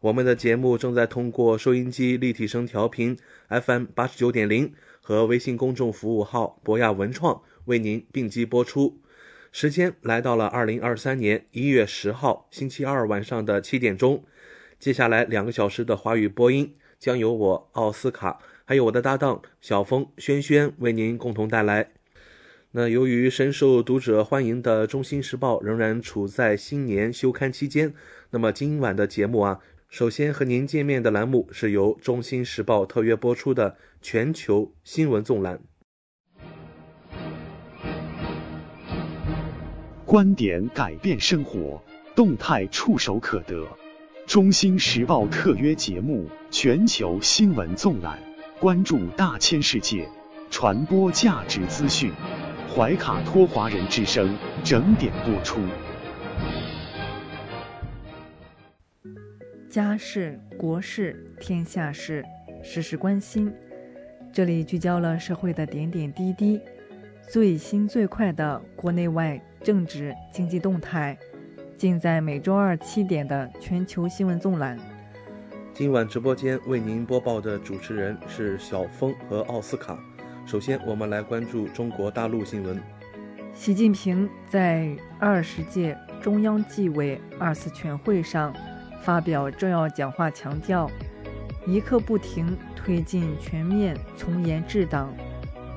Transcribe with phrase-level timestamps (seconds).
[0.00, 9.00] 我们的节目正在通过收音机立体声调频 FM 八十九点零和微信公众服务号博雅文创为您并机播出。
[9.50, 14.22] 时间来到了二零二三年一月十号星期二晚上的七点钟。
[14.78, 21.90] 接下来两个小时的华语播音将由我奥斯卡还有我的搭档小峰轩轩为您共同带来。
[22.70, 27.92] 那由于深受读者欢迎的《中新时报》仍然处在新年休刊期间，
[28.30, 29.58] 那么今晚的节目啊，
[29.88, 35.60] 首先和您见面的栏目是由《中心时报》特约播出的全球新闻纵览。
[40.04, 41.82] 观点改变生活，
[42.14, 43.66] 动态触手可得。
[44.26, 48.18] 中心时报特约节目《全球新闻纵览》，
[48.60, 50.06] 关注大千世界，
[50.50, 52.12] 传播价值资讯。
[52.76, 55.58] 怀卡托华人之声整点播出。
[59.68, 62.24] 家事、国事、天下事，
[62.62, 63.52] 事事关心。
[64.32, 66.58] 这里聚焦了社会的点点滴滴，
[67.28, 71.18] 最新最快的国内外政治经济动态，
[71.76, 74.78] 尽在每周二七点的全球新闻纵览。
[75.74, 79.98] 今晚直播间为您播报的主持人是小峰和奥斯卡。
[80.46, 82.80] 首先，我们来关注中国大陆新闻。
[83.52, 88.54] 习近平在二十届中央纪委二次全会上
[89.08, 90.86] 发表重要讲话，强调
[91.66, 95.10] 一刻不停推进全面从严治党，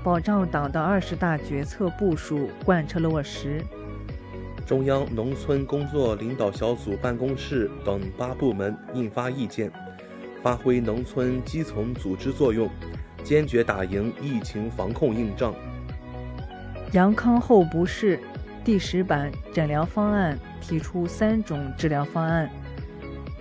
[0.03, 3.63] 保障党的二十大决策部署贯彻落实。
[4.65, 9.71] 中央农村工作领导小组办公室等八部门印发意见，
[10.43, 12.69] 发挥农村基层组织作用。
[13.23, 15.53] 坚决打赢疫情防控硬仗。
[16.91, 18.19] 阳康后不适
[18.65, 22.49] 第十版诊疗方案提出三种治疗方案，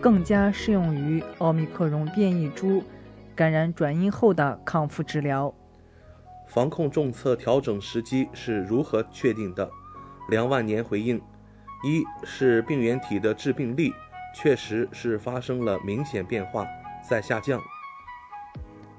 [0.00, 2.82] 更加适用于奥密克戎变异株
[3.36, 5.54] 感染转阴后的康复治疗。
[6.46, 9.70] 防控政策调整时机是如何确定的？
[10.28, 11.20] 梁万年回应：
[11.84, 13.92] 一是病原体的致病力
[14.34, 16.66] 确实是发生了明显变化，
[17.08, 17.60] 在下降。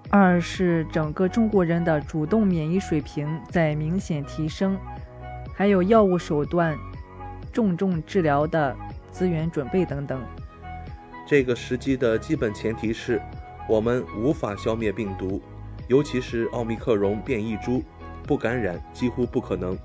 [0.10, 4.78] 二是整个中国人的主动免疫水平在明显提升，
[5.54, 6.78] 还有药物手段、
[7.52, 8.76] 重症治疗的
[9.10, 10.22] 资源准备等等。
[11.32, 13.22] 这个时机的基本前提是
[13.66, 15.42] 我们无法消灭病毒，
[15.88, 17.82] 尤其是奥密克戎变异株，
[18.28, 19.78] 不感染几乎不可能。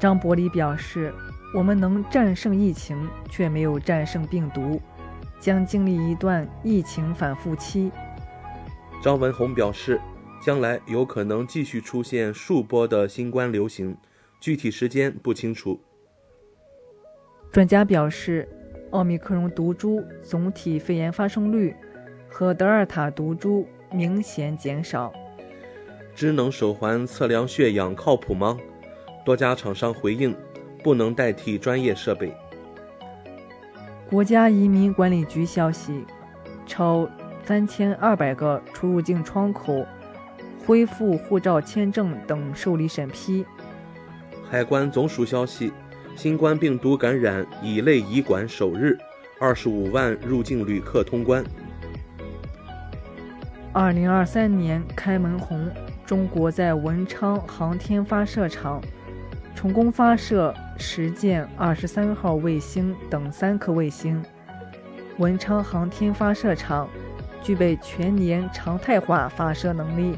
[0.00, 1.14] 张伯礼表示，
[1.54, 4.82] 我们能战胜疫情，却没有战胜病毒，
[5.38, 7.92] 将经历一段疫情反复期。
[9.00, 10.00] 张文宏表示，
[10.44, 13.96] 将来有可能继续出现数波的新冠流行，
[14.40, 15.80] 具体时间不清楚。
[17.52, 18.48] 专家表示，
[18.92, 21.76] 奥密克戎毒株总体肺炎发生率
[22.30, 25.12] 和德尔塔毒株明显减少。
[26.14, 28.58] 智能手环测量血氧靠谱吗？
[29.24, 30.34] 多家厂商回应，
[30.82, 32.32] 不能代替专业设备。
[34.08, 36.06] 国家移民管理局消息，
[36.66, 37.08] 超。
[37.44, 39.84] 三千二百个出入境窗口
[40.64, 43.44] 恢复护照签证等受理审批。
[44.48, 45.72] 海关总署消息，
[46.14, 48.96] 新冠病毒感染乙类乙管首日，
[49.40, 51.44] 二十五万入境旅客通关。
[53.72, 55.70] 二零二三年开门红，
[56.06, 58.80] 中国在文昌航天发射场
[59.54, 64.22] 成功发射实践二十三号卫星等三颗卫星。
[65.18, 66.88] 文昌航天发射场。
[67.44, 70.16] 具备全年常态化发射能力。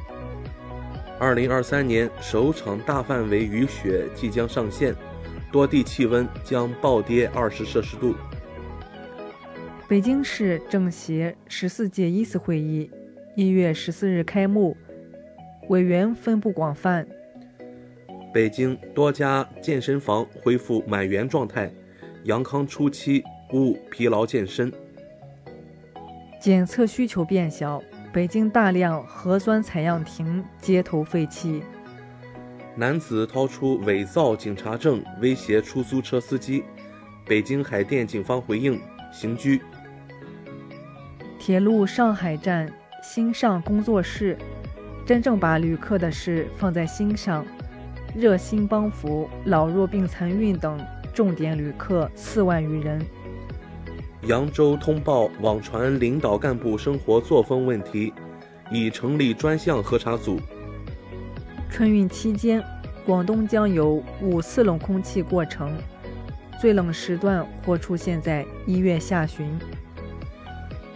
[1.19, 4.95] 二零二三年首场大范围雨雪即将上线，
[5.55, 8.13] 多地气温将暴跌二十摄氏度。
[9.87, 12.91] 北京市政协十四届一次会议
[13.37, 14.77] 一月十四日开幕，
[15.69, 17.07] 委员分布广泛。
[18.33, 21.73] 北京多家健身房恢复满员状态，
[22.25, 23.23] 阳康初期
[23.53, 24.73] 勿疲劳健身。
[26.41, 27.81] 检测需求变小，
[28.13, 31.63] 北京大量核酸采样亭街头废弃。
[32.77, 36.65] 男子掏出伪造警察证威胁出租车司机，
[37.25, 38.81] 北京海淀警方回应
[39.13, 39.61] 刑拘。
[41.39, 42.69] 铁路上海站
[43.01, 44.37] 新上工作室，
[45.07, 47.47] 真正把旅客的事放在心上。
[48.17, 50.79] 热心帮扶老弱病残孕等
[51.13, 53.05] 重点旅客四万余人。
[54.27, 58.13] 扬州通报网传领导干部生活作风问题，
[58.71, 60.41] 已成立专项核查组。
[61.77, 62.63] 春运期间，
[63.05, 65.77] 广东将有五次冷空气过程，
[66.61, 69.59] 最冷时段或出现在一月下旬。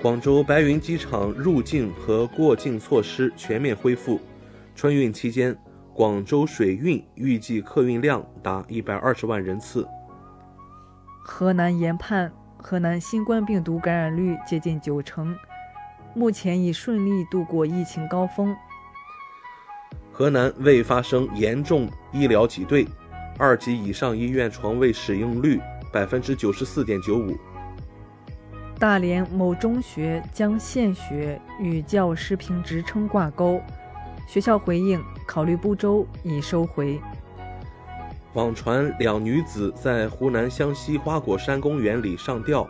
[0.01, 4.21] 广州白云机场入境和过境措施全面恢复，
[4.77, 5.59] 春运期间。
[5.93, 9.85] 广州水运预计客运量达一百二十万人次。
[11.25, 15.35] 河南研判，河南新冠病毒感染率接近九成，
[16.15, 18.55] 目前已顺利度过疫情高峰。
[20.19, 22.85] 河南未发生严重医疗挤兑，
[23.39, 25.61] 二级以上医院床位使用率
[25.93, 27.37] 百分之九十四点九五。
[28.81, 33.61] 大连某中学将现学与教师评职称挂钩。
[34.27, 37.01] 学校回应考虑不周，已收回。
[38.33, 42.67] 网传两女子在湖南湘西花果山公园里上吊，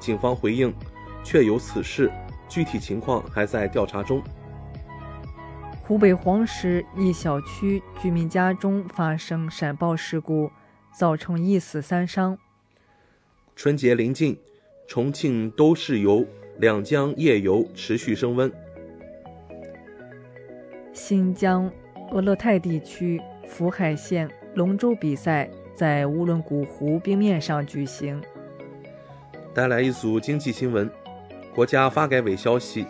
[0.00, 0.74] 警方回应
[1.22, 2.10] 确有此事，
[2.48, 4.20] 具体情况还在调查中。
[5.88, 10.50] 湖北黄石一小区居民家中发生闪爆事故，
[10.92, 12.36] 造成一死三伤。
[13.56, 14.38] 春节临近，
[14.86, 16.26] 重庆都市游、
[16.58, 18.52] 两江夜游持续升温。
[20.92, 21.72] 新疆
[22.10, 28.22] 俄勒泰地区福海县龙舟比赛在乌伦古湖冰面上举行。
[29.54, 30.90] 带来一组经济新闻：
[31.54, 32.84] 国家发改委消息，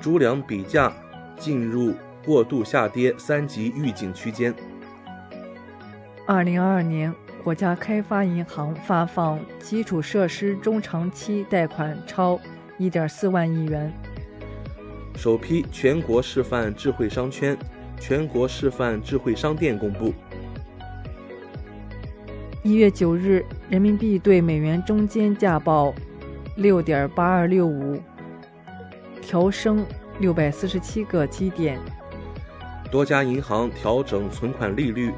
[0.00, 0.92] 猪粮比价
[1.42, 1.92] 进入
[2.24, 4.54] 过度下跌三级预警区间。
[6.24, 7.12] 二零二二年，
[7.42, 12.38] 国家开发银行发放基础设施中长期贷款超
[12.78, 13.92] 一点四万亿元。
[15.16, 17.58] 首批全国示范智慧商圈、
[17.98, 20.14] 全国示范智慧商店公布。
[22.62, 25.92] 一月九日，人民币对美元中间价报
[26.54, 28.00] 六点八二六五，
[29.20, 29.84] 调升
[30.22, 31.80] 六百四十七个基点。
[32.92, 35.12] 多家银行调整存款利率，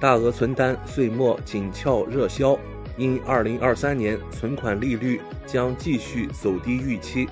[0.00, 2.58] 大额存单岁末紧俏热销，
[2.96, 7.28] 因二零二三年存款利率将继续走低预期。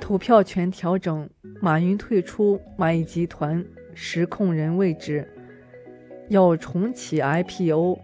[0.00, 1.28] 投票权调整，
[1.60, 5.28] 马云退出蚂蚁集团实控人位置，
[6.28, 7.98] 要重启 IPO。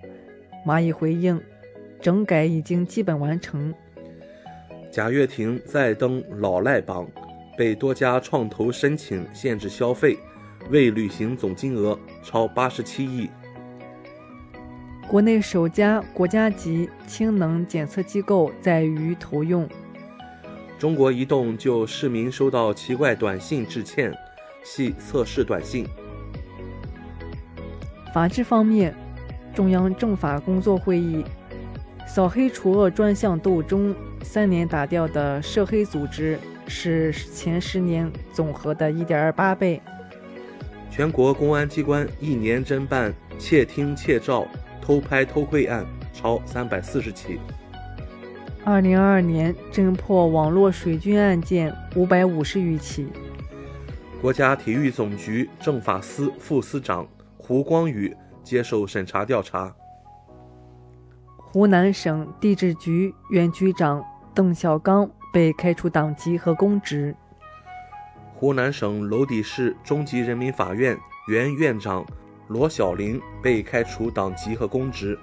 [0.67, 1.41] 蚂蚁回应，
[2.01, 3.73] 整改已经基本完成。
[4.97, 7.07] 贾跃亭再登老赖榜，
[7.55, 10.19] 被多家创投申请限制消费，
[10.71, 13.29] 未履行总金额超八十七亿。
[15.07, 19.69] 国内首家国家级氢能检测机构在渝投用。
[20.79, 24.11] 中国移动就市民收到奇怪短信致歉，
[24.65, 25.87] 系测试短信。
[28.15, 28.97] 法治方面，
[29.55, 31.23] 中央政法工作会议
[32.07, 39.83] 扫黑除恶专项斗争，三年打掉的涉黑组织是前十年总和的一点二八倍。
[40.91, 44.47] 全国公安机关一年侦办窃听窃照、
[44.81, 45.85] 偷拍偷窥案
[46.15, 47.39] 超三百四十起。
[48.65, 53.09] 二零二二年侦破网络水军案件五百五十余起。
[54.23, 59.75] 国家体育总局政法司副司长胡光宇接受审查调查。
[61.57, 67.17] 湖南省地质局原局长邓小刚被开除党籍和公职。
[68.35, 70.95] 湖南省娄底市中级人民法院
[71.29, 72.05] 原院长
[72.49, 75.19] 罗小玲被开除党籍和公职。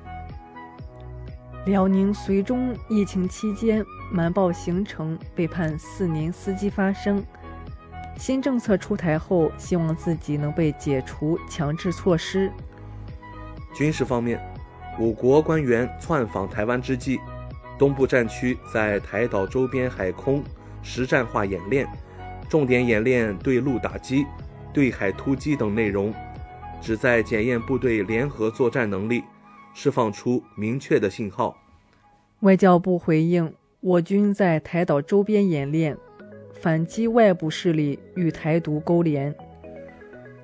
[1.67, 7.23] 辽宁绥中疫情期间瞒报行程被判四年司机发声，
[8.17, 12.51] 新政策出台后，希望自己能被解除强制措施。
[13.71, 14.41] 军事方面，
[14.99, 17.19] 我国官员窜访台湾之际，
[17.77, 20.43] 东部战区在台岛周边海空
[20.81, 21.87] 实战化演练，
[22.49, 24.25] 重点演练对陆打击、
[24.71, 26.13] 对海突击等内容，
[26.81, 29.23] 旨在检验部队联合作战能力。
[29.75, 31.57] 释放出明确的信号。
[32.41, 35.97] 外交部回应：我军在台岛周边演练，
[36.53, 39.33] 反击外部势力与台独勾连。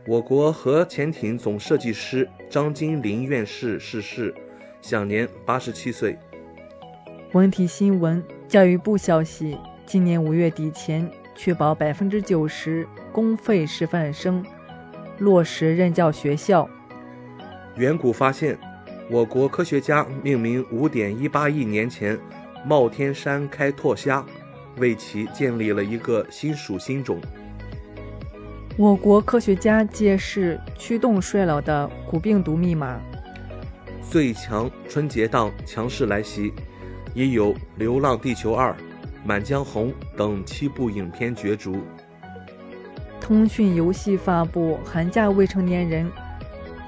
[0.07, 4.33] 我国核潜艇总设计师张金林院士逝世，
[4.81, 6.17] 享年八十七岁。
[7.33, 14.43] 文体新闻：教育部消息，今年五月底前确保百分之九十公费师范生
[15.19, 16.67] 落实任教学校。
[17.75, 18.57] 远古发现，
[19.11, 22.17] 我国科学家命名五点一八亿年前
[22.65, 24.25] 冒天山开拓虾，
[24.77, 27.21] 为其建立了一个新属新种。
[28.79, 32.97] 我国科学家揭示驱动衰老的古病毒密码。
[34.09, 36.53] 最强春节档强势来袭，
[37.13, 38.71] 已有《流浪地球二》
[39.25, 41.75] 《满江红》等七部影片角逐。
[43.19, 46.09] 通讯游戏发布寒假未成年人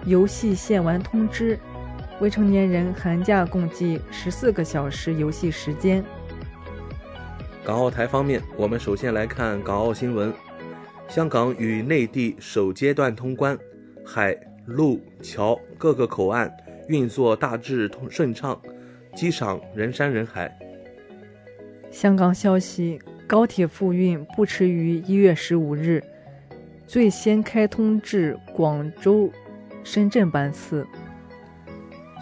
[0.05, 1.59] 游戏限玩通知，
[2.21, 6.01] 未成年人寒假共计十四个小时游戏时间。
[7.65, 10.33] 港澳台方面，我们首先来看港澳新闻。
[11.11, 13.59] 香港与内地首阶段通关，
[14.05, 14.33] 海
[14.65, 16.49] 陆桥各个口岸
[16.87, 18.57] 运作大致通顺畅，
[19.13, 20.57] 机场人山人海。
[21.89, 26.01] 香港消息，高铁复运不迟于一月十五日，
[26.87, 29.29] 最先开通至广州、
[29.83, 30.87] 深圳班次。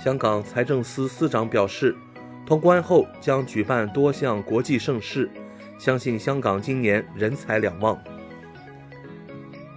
[0.04, 1.96] 香港财政司司长表示，
[2.44, 5.30] 通关后将举办多项国际盛事，
[5.78, 7.96] 相信香港今年人才两旺。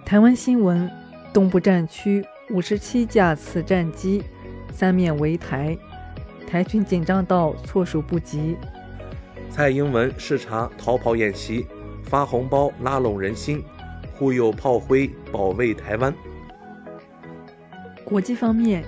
[0.05, 0.89] 台湾新闻：
[1.33, 4.21] 东部战区五十七架次战机
[4.71, 5.77] 三面围台，
[6.45, 8.57] 台军紧张到措手不及。
[9.49, 11.65] 蔡英文视察逃跑演习，
[12.03, 13.63] 发红包拉拢人心，
[14.13, 16.13] 忽悠炮灰保卫台湾。
[18.03, 18.83] 国际方面，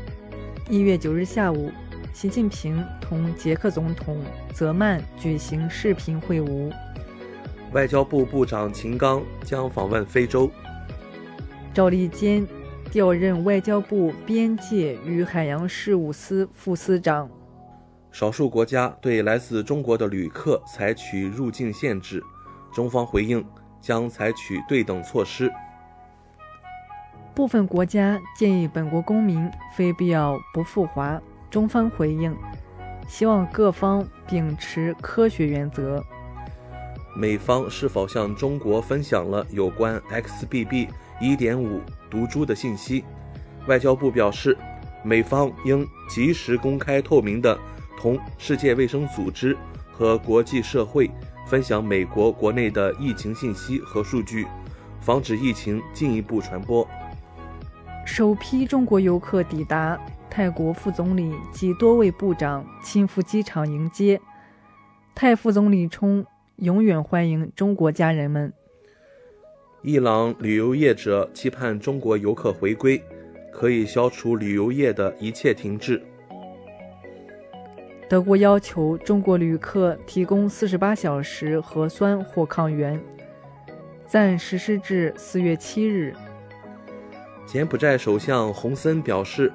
[0.69, 1.71] 一月九日下午，
[2.13, 4.21] 习近平同捷克总统
[4.53, 6.71] 泽曼举行视频会晤。
[7.71, 10.51] 外交部部长秦刚将访问非洲。
[11.75, 12.47] 赵立坚
[12.89, 17.29] 调任外交部边界与海洋事务司副司长。
[18.13, 22.23] 少数国家对来自中国的旅客采取入境限制，
[22.73, 23.45] 中方回应
[23.81, 25.51] 将采取对等措施。
[27.33, 32.33] 部分国家建议本国公民非必要不赴华，中方回应，
[33.05, 36.01] 希望各方秉持科学原则。
[37.17, 40.87] 美方是否向中国分享了有关 XBB？
[41.19, 43.03] 一点五毒株的信息，
[43.67, 44.57] 外交部表示，
[45.03, 47.57] 美方应及时公开透明的
[47.97, 49.55] 同世界卫生组织
[49.91, 51.09] 和国际社会
[51.47, 54.45] 分享美国国内的疫情信息和数据，
[54.99, 56.87] 防止疫情进一步传播。
[58.05, 64.21] 首批中国游客抵达，泰国副总理及多位部长亲赴机场迎接。
[65.15, 66.25] 泰副总理称，
[66.57, 68.53] 永远欢迎中国家人们。
[69.87, 72.99] 伊朗旅游业者期盼中国游客回归，
[73.53, 76.01] 可以消除旅游业的一切停滞。
[78.09, 82.99] 德国要求中国旅客提供四十八小时核酸或抗原，
[84.07, 86.15] 暂实施至四月七日。
[87.45, 89.53] 柬埔寨首相洪森表示，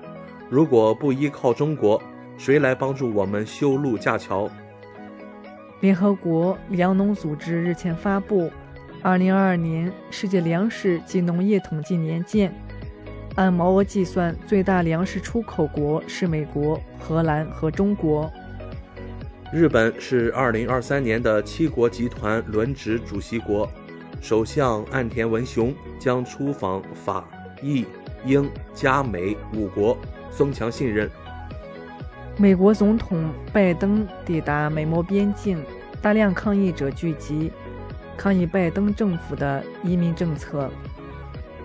[0.48, 2.00] 如果不依靠中国，
[2.38, 4.48] 谁来帮助我们修路架桥？
[5.80, 8.48] 联合国粮农组织日前发布。
[9.02, 12.52] 二零二二年世界粮食及农业统计年鉴，
[13.34, 18.30] 按毛额计算，最大粮食出口国是美国、荷兰和中国。
[19.50, 23.66] 日本是二零二三年的七国集团轮值主席国，
[24.20, 27.26] 首相岸田文雄将出访法、
[27.62, 27.86] 意、
[28.26, 29.96] 英、加、美五国，
[30.30, 31.10] 增强信任。
[32.36, 35.58] 美国总统拜登抵达美墨边境，
[36.02, 37.50] 大量抗议者聚集。
[38.20, 40.70] 抗议拜登政府的移民政策。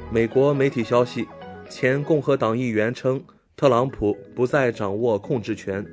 [0.09, 1.27] 美国媒体消息，
[1.69, 3.21] 前共和党议员称，
[3.57, 5.85] 特朗普不再掌握控制权。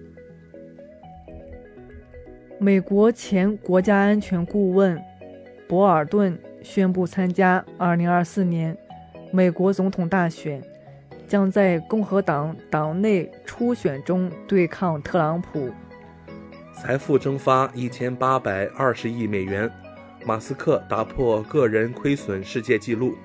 [2.60, 4.96] 美国前国家安全顾问
[5.66, 8.78] 博尔顿宣布参加2024年
[9.32, 10.62] 美国总统大选，
[11.26, 15.72] 将在共和党党内初选中对抗特朗普。
[16.80, 19.68] 财富蒸发一千八百二十亿美元。
[20.24, 23.16] 马斯克打破个人亏损世界纪录。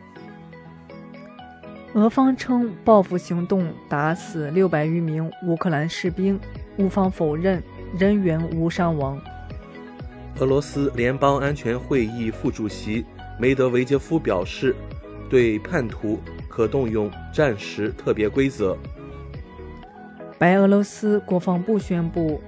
[1.94, 6.40] 俄方称报复行动打死六百余名乌克兰士兵，
[6.78, 7.64] 乌方否认
[7.98, 9.20] 人员无伤亡。
[10.40, 13.04] 俄罗斯联邦安全会议副主席
[13.40, 14.76] 梅德韦杰夫表示，
[15.30, 18.78] 对叛徒可动用战时特别规则。
[20.38, 22.40] 白俄罗斯国防部宣布，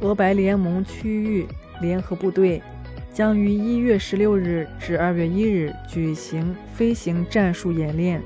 [0.00, 1.46] 俄白联盟区域
[1.80, 2.62] 联合部队。
[3.12, 8.22] 将于一月十六日至二月一日举行飞行战术演练。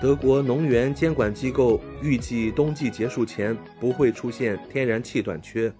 [0.00, 5.72] 德国能源监管机构预计冬季结束前不会出现天然气短缺。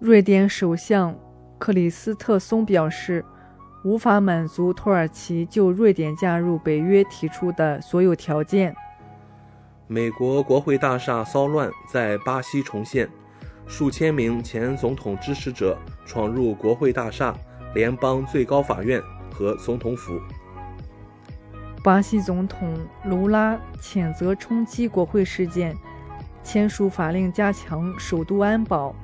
[0.00, 1.16] 瑞典首相
[1.56, 3.24] 克里斯特松表示，
[3.84, 8.74] 无法满足土耳其就瑞典加入北约提出的所有条件。
[9.86, 13.08] 美国国会大厦骚乱在巴西重现，
[13.72, 17.34] 数千名前总统支持者闯入国会大厦、
[17.74, 19.00] 联邦最高法院
[19.32, 20.20] 和总统府。
[21.82, 22.76] 巴西总统
[23.06, 25.74] 卢拉谴责冲击国会事件，
[26.44, 28.94] 签署法令加强首都安保。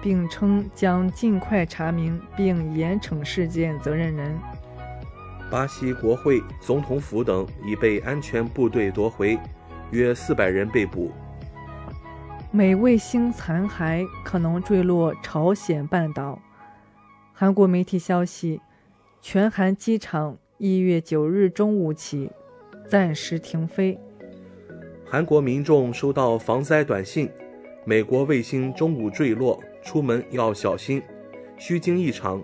[0.00, 4.38] 并称将尽快查明并严惩事件责任人。
[5.50, 9.36] 巴西国会、总统府等已被安全部队夺回，
[9.90, 11.10] 约四百人被捕。
[12.50, 16.38] 美卫星残骸可能坠落朝鲜半岛。
[17.34, 18.62] 韩国媒体消息，
[19.20, 22.30] 全韩机场一月九日中午起
[22.88, 23.98] 暂时停飞。
[25.06, 27.30] 韩国民众收到防灾短信：
[27.84, 29.62] 美国卫星中午坠落。
[29.84, 31.02] 出门要小心，
[31.56, 32.42] 虚惊一场。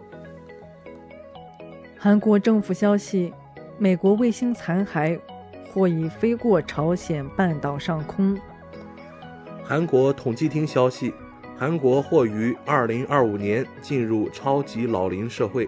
[1.98, 3.32] 韩国政府消息，
[3.76, 5.18] 美国卫星残骸
[5.72, 8.38] 或已飞过朝鲜半岛上空。
[9.66, 11.14] 韩国统计厅消息，
[11.56, 15.66] 韩国或于2025年进入超级老龄社会。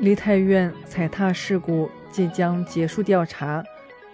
[0.00, 3.62] 梨泰院踩踏事故即将结束调查，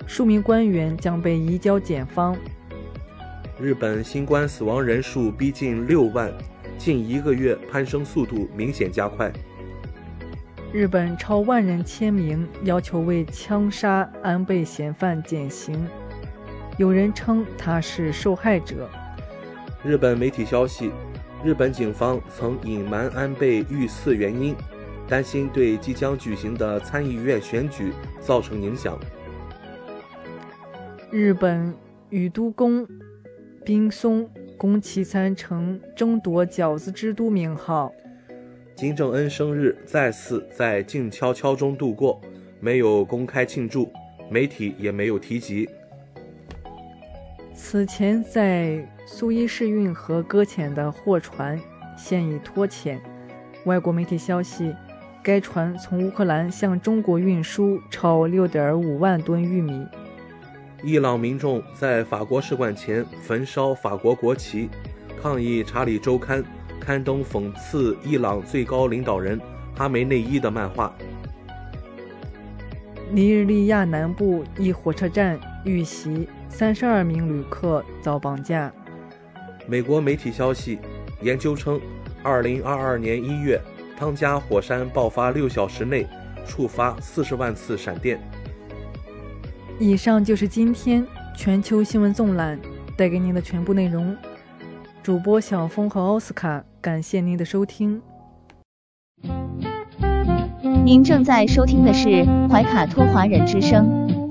[0.07, 2.37] 数名官员将被移交检方。
[3.59, 6.31] 日本新冠死亡人数逼近六万，
[6.77, 9.33] 近一个月攀升速度明显加快。
[10.75, 15.89] 日本超万人签名要求为枪杀安倍嫌犯减刑，
[16.79, 18.89] 有人称他是受害者。
[19.85, 20.93] 日本媒体消息，
[21.45, 24.55] 日本警方曾隐瞒安倍遇刺原因，
[25.09, 28.97] 担心对即将举行的参议院选举造成影响。
[31.11, 31.75] 日本
[32.11, 32.87] 宇都宫。
[33.65, 34.27] 冰松
[34.57, 37.93] 宫崎参城争夺饺子之都名号。
[38.75, 42.19] 金正恩生日再次在静悄悄中度过，
[42.61, 43.93] 没有公开庆祝，
[44.31, 45.69] 媒体也没有提及。
[47.61, 51.61] 此前在苏伊士运河搁浅的货船
[51.97, 53.01] 现已脱浅。
[53.65, 54.73] 外国媒体消息，
[55.25, 59.85] 该船从乌克兰向中国运输超六点五万吨玉米。
[60.85, 64.71] 伊朗民众在法国使馆前焚烧法国国旗，
[65.21, 66.41] 抗议《查理周刊》
[66.79, 69.39] 刊登讽刺伊朗最高领导人
[69.77, 70.95] 哈梅内伊的漫画。
[73.11, 78.73] 尼日利亚南部一火车站遇袭，三十二名旅客遭绑架。
[79.67, 80.79] 美国媒体消息，
[81.23, 81.81] 研究称，
[82.23, 83.61] 二零二二年一月，
[83.97, 86.07] 汤加火山爆发六小时内
[86.47, 88.19] 触发四十万次闪电。
[89.79, 91.07] 以上就是今天
[91.37, 92.59] 全球新闻纵览
[92.97, 94.17] 带给您的全部内容。
[95.03, 98.01] 主播小峰和奥斯卡，感谢您的收听。
[100.85, 104.08] 您正在收听的是怀卡托华人之声，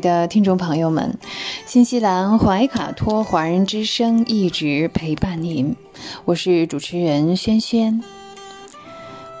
[0.00, 1.18] 的听众朋友们，
[1.66, 5.76] 新西兰怀卡托华人之声一直陪伴您，
[6.24, 8.02] 我是主持人轩轩。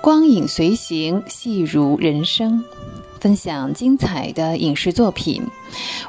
[0.00, 2.64] 光影随行，戏如人生，
[3.20, 5.42] 分享精彩的影视作品，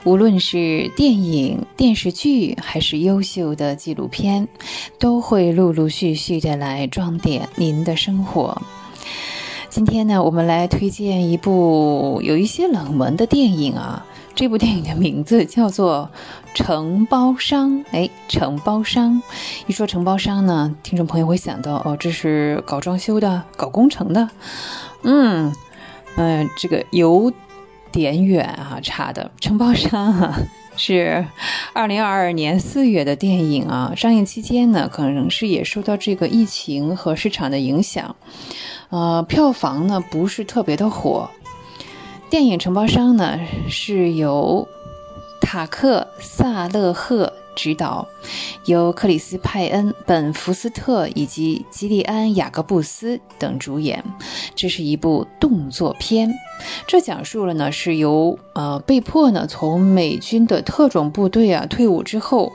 [0.03, 4.47] 无论是电影、电视剧，还是优秀的纪录片，
[4.99, 8.62] 都会陆陆续续的来装点您的生活。
[9.69, 14.05] 今天呢，我们来推荐一部有一些冷门的电影啊。
[14.39, 16.10] 这部电影的名字叫做
[16.58, 17.71] 《承包商》。
[17.91, 19.21] 哎，承包商，
[19.67, 24.30] 一说承包商呢，听众朋友会想到哦，这是搞装修的、搞工程的。
[25.04, 25.54] 嗯
[26.15, 27.34] 嗯，这个有
[27.91, 29.30] 点远啊，差的。
[29.41, 30.39] 承包商啊，
[30.78, 31.25] 是
[31.73, 38.15] 二零二二年四月的电影啊，上映期间呢，可能是也受到这个疫情和市场的影响，
[38.88, 41.30] 呃，票房呢不是特别的火。
[42.30, 43.39] 电影承包商呢
[43.70, 44.68] 是由
[45.42, 48.08] 塔克萨勒赫执导，
[48.63, 54.02] 由克里斯派恩、本福斯特以及吉利安雅各布斯等主演。
[54.56, 56.34] 这是一部动作片，
[56.88, 62.54] 这讲述了呢是由呃被迫呢从美军的特种部队啊退伍之后。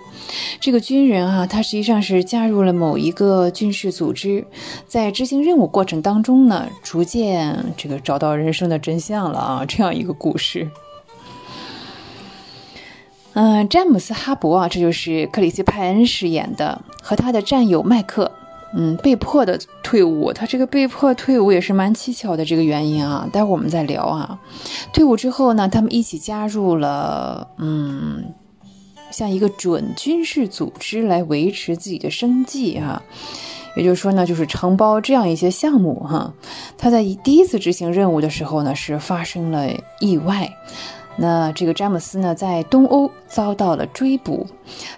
[0.58, 4.46] 这个军人啊，他实际上是加入了某一个军事组织，
[4.86, 10.70] 在执行任务过程当中呢，逐渐这个找到人生的真相了啊，这样一个故事。
[13.34, 18.30] 嗯，詹姆斯哈伯啊，这就是克里斯派恩饰演的，和他的战友麦克，
[18.74, 20.32] 嗯，被迫的退伍。
[20.32, 24.38] 他这个被迫退伍也是蛮蹊跷的这个原因啊，待会儿我们再聊啊。
[24.92, 28.24] 退伍之后呢，他们一起加入了，嗯。
[29.10, 33.00] 像一个准军事组织来维持自己的生计啊，
[33.76, 36.34] 也就是说呢，就是承包这样一些项目哈。
[36.76, 39.68] 他在第一次执行任务的时候呢，是发生了
[40.00, 40.52] 意外。
[41.16, 44.46] 那这个詹姆斯呢，在东欧遭到了追捕，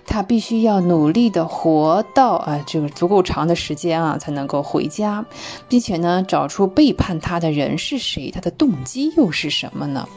[0.07, 5.25] 他必须要努力的活到啊这个足够长的时间啊，才能够回家，
[5.69, 10.09] 并且呢，找出背叛他的人是谁，他的动机又是什么呢？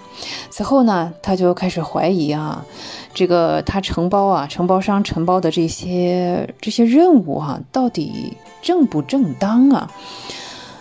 [0.49, 2.65] 此后呢，他就开始怀疑啊，
[3.13, 9.91] 这个他承包啊，承包商承包的这些这些任务哈，到底正不正当啊？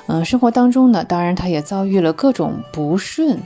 [0.09, 3.38] 嗯，生活当中呢，当然他也遭遇了各种不顺。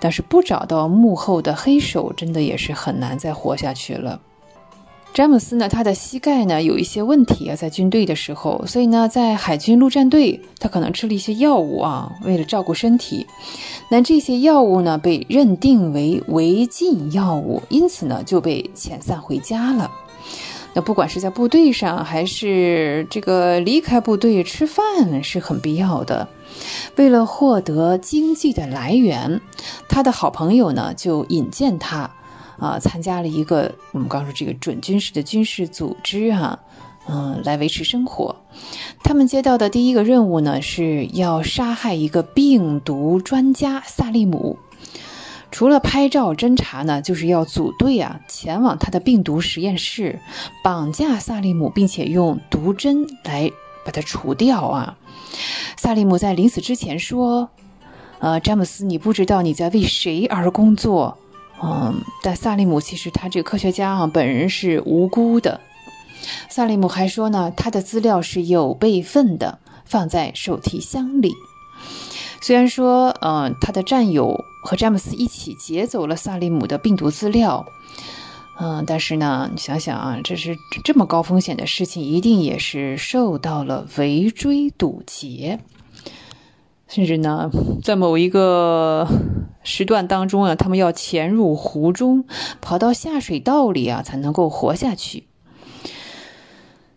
[0.00, 4.20] 但是不找到幕后的黑手，真的也是很难再活下去了。
[5.14, 13.26] 詹姆斯呢，他的膝盖呢有一些问题啊，在军队的时候，所以呢，在海军陆战队，他可能吃了一些药物啊，为了照顾身体。
[13.88, 19.90] 那这些药物呢，被认定为违禁药物，因此呢，就被遣散回家了。
[20.74, 26.28] 那不管是在部队上，还是这个离开部队吃饭，是很必要的。
[26.96, 29.40] 为了获得经济的来源，
[29.88, 32.10] 他的好朋友呢就引荐他，
[32.58, 36.58] 啊，参加了一个我们刚说这个准军事的军事组织哈，
[37.08, 38.34] 嗯，来维持生活。
[39.02, 44.58] 他们接到的第一个任务呢，是要杀害一个病毒专家萨利姆。
[45.54, 50.18] 除了拍照侦查呢，就是要组队啊，前往他的病毒实验室，
[50.64, 53.52] 绑架萨利姆，并且用毒针来
[53.84, 54.96] 把他除掉啊。
[55.76, 57.50] 萨利姆在临死之前说
[58.18, 61.18] ：“呃，詹姆斯，你不知道你在为谁而工作。”
[61.62, 65.60] 嗯，但萨利姆其实他这个科学家啊，本人是无辜的。
[66.48, 71.32] 萨利姆还说呢，他的资料是有备份的，放在手提箱里。
[72.42, 77.66] 虽然说，嗯，他的战友和詹姆斯一起劫走了萨利姆的病毒资料，
[78.58, 85.60] 嗯，但是呢，你想想啊，这是这么高风险的事情，一定也是受到了围追堵截，
[86.88, 87.50] 甚至呢，
[87.82, 89.06] 在某一个
[89.62, 92.24] 时段当中啊，他们要潜入湖中，
[92.62, 95.24] 跑到下水道里啊，才能够活下去。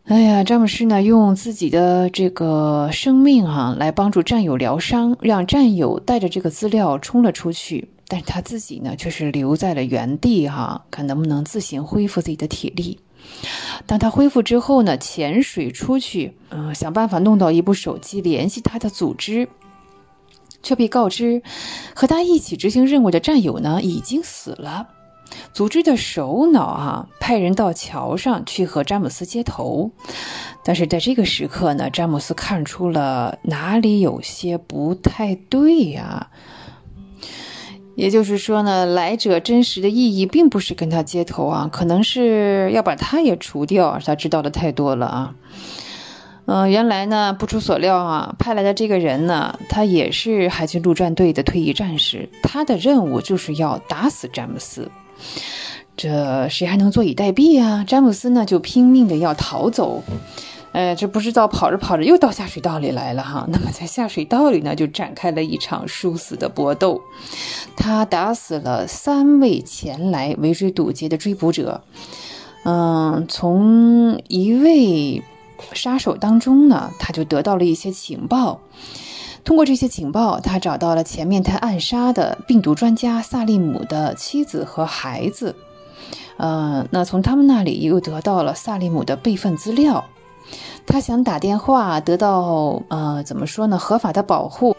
[0.07, 12.99] 哎呀，詹姆斯呢，用自己的这个生命哈来帮助战友疗伤，让战友带着这个资料冲了出去，但是他自己呢却是留在了原地哈，看能不能自行恢复自己的体力。
[13.85, 19.49] 当他恢复之后呢，潜水出去，嗯，想办法弄到一部手机联系他的组织，
[20.63, 21.41] 却被告知
[21.93, 24.87] 和他一起执行任务的战友呢已经死了。
[25.53, 29.91] 组织的首脑啊，派人到桥上去和詹姆斯接头，
[30.63, 36.29] 但是在这个时刻呢，詹姆斯看出了哪里有些不太对呀。
[37.95, 43.99] 也就是说呢，来者真实的意义并不是跟他接头啊，可能是要把他也除掉。
[44.05, 45.35] 他知道的太多了啊。
[46.45, 54.91] 嗯，原来呢，不出所料啊，派来的这个人呢，他也是海军陆战队的退役战士，他的任务就是要打死詹姆斯。
[55.95, 57.84] 这谁还能坐以待毙啊？
[57.84, 60.03] 詹姆斯呢就拼命的要逃走，
[60.71, 63.47] 呃，这不知道跑着跑着又到下水道里来了哈。
[63.51, 67.01] 那么在下水道里呢，就展开了一场殊死的搏斗。
[67.75, 71.82] 他打死了三位前来围追堵截的追捕者，
[72.63, 75.23] 嗯，从一位
[75.73, 78.60] 杀手当中呢，他就得到了一些情报。
[79.47, 85.55] 通过这些情报，他找到了前面他暗杀的病毒专家萨利姆的妻子和孩子。
[86.36, 90.03] 呃，那从他们那里又得到了萨利姆的备份资料。
[90.86, 93.77] 他想打电话得到呃，怎么说呢？
[93.77, 94.75] 合法的保护。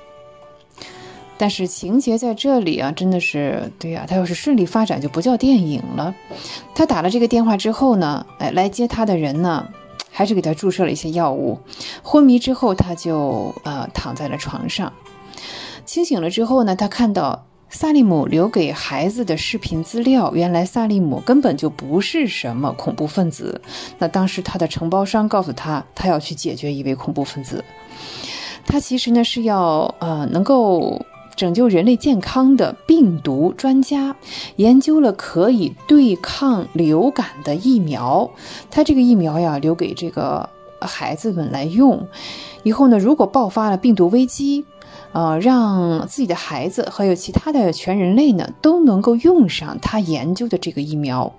[1.38, 4.04] 但是情节在这里啊，真的是对呀。
[4.06, 6.14] 他要是顺利发展，就不叫电影了。
[6.74, 9.66] 他打了这个电话之后呢，哎，来接他的人呢，
[10.10, 11.58] 还是给他注射了一些药物。
[12.02, 14.92] 昏迷之后，他就呃躺在了床上。
[15.84, 20.32] 清醒了之后呢，他看到萨利姆留给孩子的视频资料。
[20.34, 23.60] 原来萨利姆根本就不是什么恐怖分子。
[23.98, 27.64] 那当时他的承包商告诉他，他要去解决一位恐怖分子。
[28.66, 31.00] 他其实呢是要呃能够。
[31.38, 34.16] 拯救人类健康的病毒专家
[34.56, 38.28] 研究了可以对抗流感的疫苗，
[38.72, 42.08] 他这个疫苗呀留给这个孩子们来用，
[42.64, 44.64] 以后呢如果爆发了病毒危机，
[45.12, 51.32] 呃让自己的孩子还有其他的全人类呢都能够用上他研究的这个疫苗。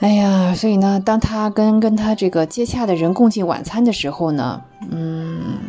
[0.00, 4.60] 哎呀，所以呢当他跟跟他这个接洽的人共进晚餐的时候呢，
[4.90, 5.60] 嗯，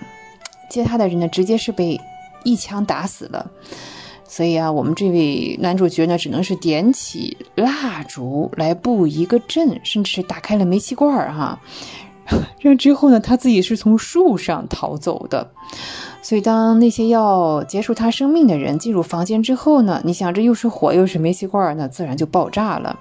[0.70, 2.02] 接他的人呢直接是被。
[2.44, 3.52] 一枪打死了，
[4.26, 11.60] 所以啊，我们这位男主角呢，只能是点起蜡烛来布一个阵，甚至是打开了煤气罐儿哈。
[12.60, 15.50] 这之后呢，他自己是从树上逃走的。
[16.22, 23.00] 所以，当那些要结束他生命的人进入房间之后呢，你想，这又是火又是煤气罐儿，那自然就爆炸了。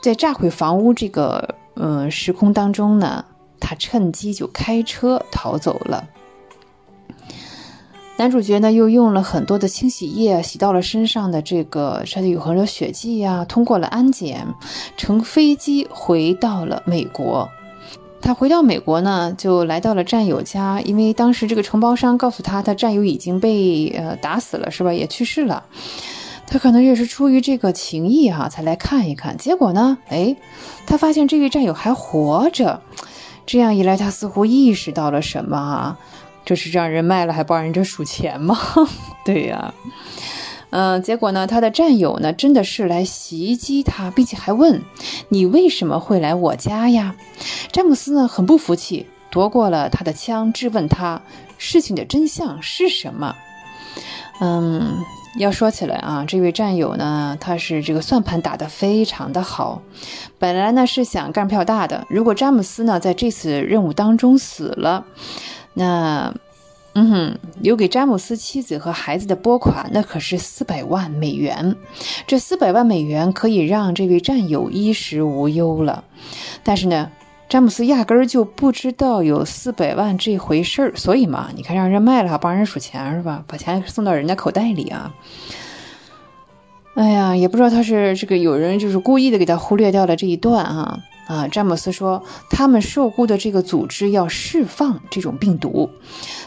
[0.00, 3.24] 在炸毁房屋这个嗯时空当中呢，
[3.60, 6.08] 他趁机就开车逃走了。
[8.16, 14.46] 男主角呢，又用了很多的清洗液洗到了身上的这个，这里有很多血迹呀，通过了安检，
[14.96, 17.48] 乘飞机回到了美国。
[18.20, 24.92] 他回到美国呢，就来到了战友家，因为当时这个承包商告诉他，他战友已经被呃打死了，是吧？
[24.92, 25.64] 也去世了。
[26.46, 29.36] 他可能也是出于这个情谊哈，才来看一看。
[29.36, 30.36] 结果呢，哎，
[30.86, 32.80] 他发现这位战友还活着。
[33.44, 35.98] 这样一来，他似乎意识到了什么啊？
[36.44, 38.58] 这是让人卖了还帮人家数钱吗？
[39.24, 39.72] 对呀，
[40.70, 44.82] 嗯，结果呢，他的战友呢真的是来袭击他，并且还问
[45.28, 47.14] 你为什么会来我家呀？
[47.72, 51.22] 詹姆斯呢很不服气，夺过了他的枪，质问他
[51.56, 53.34] 事情的真相是什么。
[54.40, 54.98] 嗯，
[55.38, 59.80] 要说起来啊，这位战友呢，他是这个算盘打得非常的好，
[60.38, 65.06] 本来呢是想干票大的，如果詹姆斯呢在这次任务当中死了。
[65.74, 66.34] 那，
[66.94, 71.76] 嗯哼，留给詹姆斯妻子和孩子的拨款，那可是四百万美元。
[72.26, 76.04] 这四百万美元可以让这位战友衣食无忧了。
[76.62, 77.10] 但是呢，
[77.48, 83.44] 詹姆斯压根儿就不知道有四百万这回事儿，所以嘛，你看让人卖了，还帮人数钱是吧？
[83.46, 85.12] 把钱送到人家口袋里啊。
[86.94, 91.00] 哎呀，也不知道他是这个有人就是故意的给他忽略掉了这一段啊。
[91.26, 95.90] 啊，詹姆斯说，他们受雇的这个组织要释放这种病毒。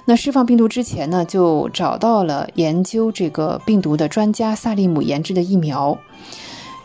[0.05, 5.97] 那释放病毒之前呢，就找到了研究这个病毒的专家萨利姆研制的疫苗。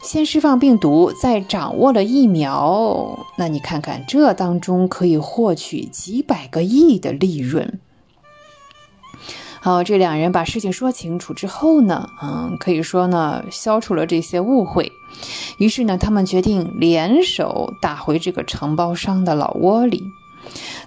[0.03, 7.79] 先释放病毒，再掌握了疫苗，那你看看，这当中可以获取几百个亿的利润。
[9.65, 14.91] 好，这两人把事情说清楚之后呢，嗯，可以说呢，消除了这些误会。
[15.57, 20.03] 于是呢，他们决定联手打回这个承包商的老窝里。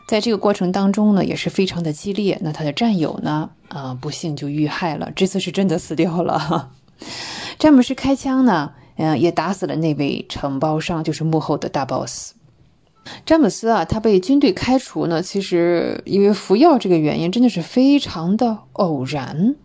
[0.06, 2.38] 在这个过程当中呢，也是非常的激烈。
[2.42, 5.10] 那他的战友呢，啊，不幸就遇害了。
[5.16, 6.72] 这次是真的死掉了。
[7.58, 12.34] 詹姆斯开枪呢，嗯，也打死了那位承包商，就是幕后的大 boss。
[13.26, 19.56] 詹姆斯啊，他被军队开除呢，其实因为服药这个原因，真的是非常的偶然。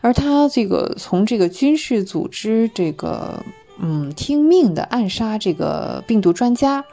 [0.00, 3.44] 而他这个从这个军事组织这个
[3.78, 6.84] 嗯听命的暗杀这个病毒专家，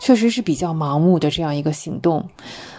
[0.00, 2.28] 确实是比较盲目的这样一个行动。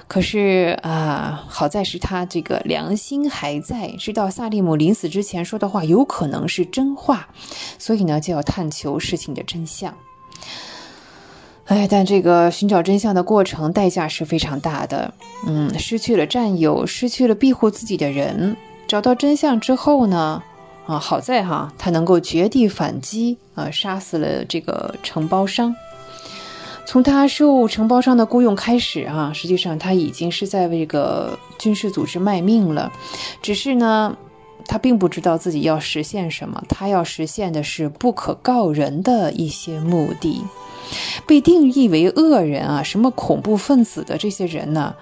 [0.08, 7.28] 可是啊，好在是他这个良心还在，知道萨利姆临死之前说的话有可能是真话，
[7.80, 9.96] 所以呢就要探求事情的真相。
[11.66, 15.12] 哎，但这个寻找真相的过程代价是非常大的。
[15.48, 18.56] 嗯，失去了战友，失去了庇护自己的人。
[18.88, 20.44] 找到真相之后呢，
[20.86, 25.76] 啊，好在哈，他能够绝地反击，啊，杀死了这个承包商。
[26.86, 32.92] 从他受承包商的雇佣开始啊，实际上他已经是在为这个军事组织卖命了。
[33.42, 34.16] 只是呢，
[34.68, 40.44] 他并不知道自己要实现什么，他要实现的是不可告人的一些目的。
[41.26, 44.96] 被定义为恶人啊，什么恐怖分子的这些人呢？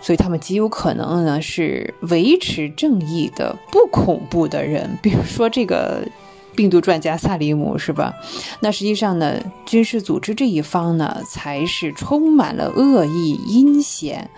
[0.00, 6.06] 所以他们极有可能呢是维持正义的不恐怖的人，比如说这个
[6.54, 8.12] 病毒专家萨里姆，是吧？
[8.60, 14.28] 那实际上呢，军事组织这一方呢才是充满了恶意、阴险。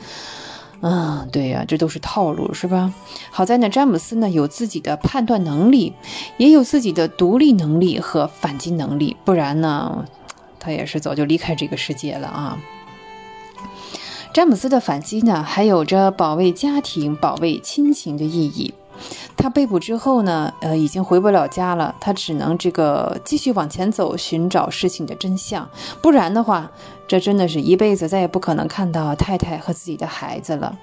[0.83, 2.93] 嗯，对呀，这都是套路，是吧？
[3.31, 5.95] 好在呢，詹姆斯呢有自己的判断能力，
[6.37, 10.05] 也有自己的独立能力和反击能力，不然呢，
[10.67, 12.59] 他也是早就离开这个世界了啊。
[14.35, 18.75] 詹姆斯的反击呢，还有着保卫家庭、保卫亲情的意义。
[19.37, 25.71] 他被捕之后呢，呃，已经回不了家了，他只能这个继续往前走，寻找事情的真相。
[26.03, 26.73] 不然的话，
[27.07, 30.77] 这真的是一辈子再也不可能看到太太和自己的孩子了。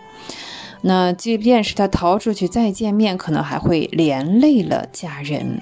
[0.81, 5.59] 那即便是他逃出去再见面，可能还会连累了家人。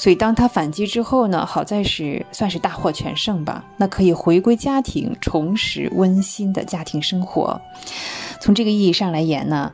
[0.00, 3.62] 所以当他反击之后呢，好在是算是大获全胜吧。
[3.76, 7.60] 那可以回归家庭，重拾温馨的家庭生活。
[8.40, 9.70] 从这个意义上来言呢。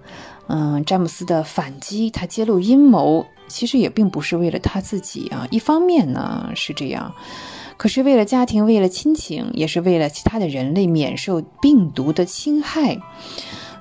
[0.48, 5.46] 嗯，詹姆斯的反击，他揭露阴谋，其实也并不是为了他自己啊。
[5.50, 7.12] 一方面呢是这样，
[7.76, 12.96] 可是为了家庭，为了亲情，也是为了其他的人类免受病毒的侵害。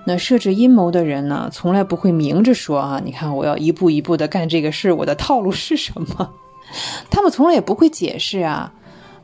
[0.05, 6.31] 那设置阴谋的人呢，从来不会明着说啊，你看我要一步一步的干这个事，我的套路是什么？
[7.09, 8.73] 他们从来也不会解释啊，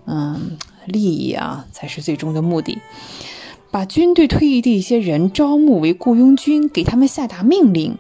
[0.06, 2.80] 嗯，利益啊才是最终的目的。
[3.70, 7.98] 把军队退役的一些人招募为雇佣军，给他们下达命令。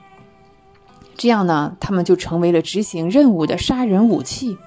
[1.16, 4.58] 这样呢，他们就成为了执行任务的杀人武器。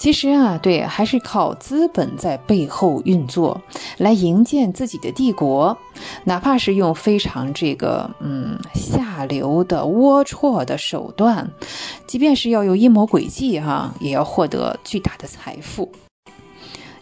[0.00, 3.60] 其实啊，对，还是靠资本在背后运作，
[3.98, 5.76] 来营建自己的帝国。
[6.24, 11.50] 哪怕是用非常这个嗯下流的龌龊的手段，
[12.06, 15.92] 即便是要有阴谋诡计哈，也要获得巨大的财富。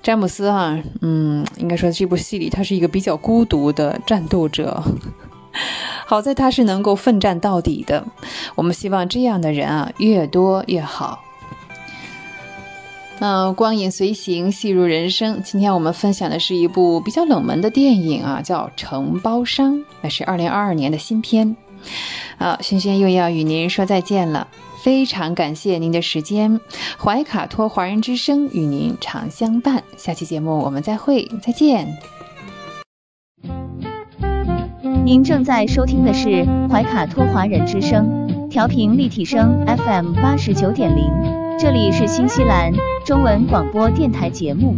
[0.03, 4.83] 詹姆斯啊，嗯，应该说这部戏里他是一个比较孤独的战斗者。
[6.05, 8.05] 好在他是能够奋战到底的。
[8.57, 11.23] 我们希望这样的人啊越多越好。
[13.21, 15.43] 那光影随行，戏入人生。
[15.43, 21.57] 今天我们分享的是一部比较冷门的电影啊，叫《承包商》，那是二零二二年的新片。
[22.39, 24.47] 好，轩轩又要与您说再见了。
[24.85, 26.61] 非常感谢您的时间，
[26.97, 29.83] 怀卡托华人之声与您常相伴。
[29.97, 31.89] 下期节目我们再会，再见。
[35.05, 41.11] 您正在收听的是怀卡托华人之声，调频立体声 FM 八十九点零，
[41.61, 42.73] 这里是新西兰
[43.05, 44.77] 中文广播电台节目。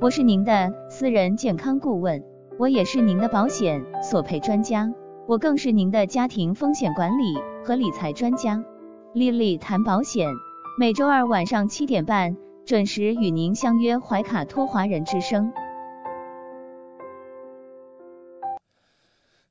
[0.00, 2.24] 我是您的私人健康顾问。
[2.58, 4.90] 我也是您的保险索赔专家，
[5.26, 8.64] 我更是您的家庭风险管理和理财专家。
[9.12, 10.26] 丽丽谈保险，
[10.78, 15.52] 每周二晚上七点半准时与您相约怀卡托华人之声。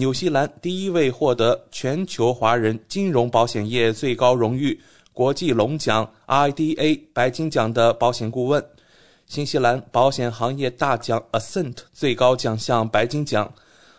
[0.00, 4.80] 纽西兰第一位获得全球华人金融保险业最高荣誉
[5.12, 8.64] 国际龙奖 IDA 白金奖的保险顾问，
[9.26, 13.52] 新西兰保险行业大奖 Ascent 最高奖项白金奖。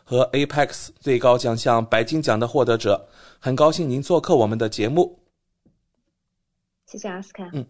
[0.04, 3.08] 和 Apex 最高奖项白金奖的获得者，
[3.40, 5.20] 很高兴您做客我们的节目。
[6.88, 7.48] 谢谢阿斯卡。
[7.54, 7.64] 嗯，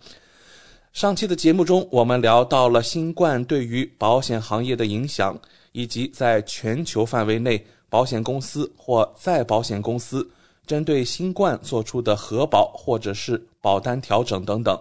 [0.94, 5.38] 上期的节目中，我们聊到了新冠对于保险行业的影响，
[5.74, 10.26] 以及在全球范围内保险公司或再保险公司
[10.66, 14.80] 针对新冠做出的核保或者是保单调整等等。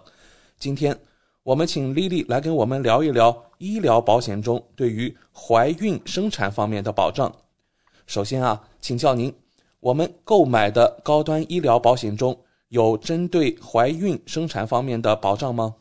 [0.61, 0.97] 今天
[1.43, 7.35] 我们请丽丽来跟我们聊一聊医疗保险中对于怀孕生产方面的保障。
[8.07, 9.35] 首先啊，请教您，
[9.81, 15.75] 我们购买的高端医疗保险中有针对怀孕生产方面的保障吗？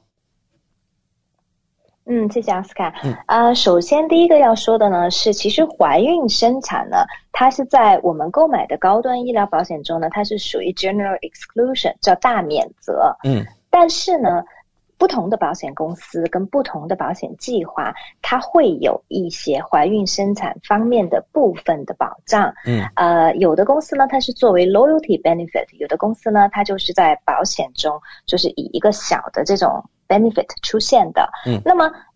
[2.09, 2.93] 嗯，谢谢奥斯卡。
[3.03, 13.15] 嗯啊，首先第一个要说的呢是，其实怀孕生产呢，它是在我们购买的高端医疗保险中呢，它是属于 general exclusion，叫大免责。
[13.23, 14.43] 嗯，但是呢。
[14.99, 22.53] 不同的保险公司跟不同的保险计划，它会有一些怀孕生产方面的部分的保障。
[22.65, 31.29] 嗯，呃，有的公司呢，它是作为 loyalty benefit；有的公司呢，它就是在保险中，就是以一个小的这种 benefit 出现的。
[31.45, 31.89] 嗯，那么。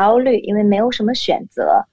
[0.00, 1.84] 焦虑，因为没有什么选择。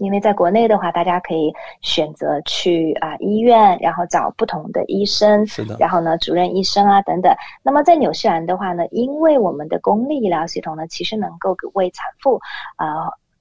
[0.00, 5.76] 因为在国内的话，大家可以选择去啊医院，然后找不同的医生，是的。
[5.80, 7.34] 然后呢，主任医生啊等等。
[7.64, 12.38] 那么在纽西兰的话呢，因为我们的公立医疗系统呢，其实能够为产妇
[12.76, 13.10] 啊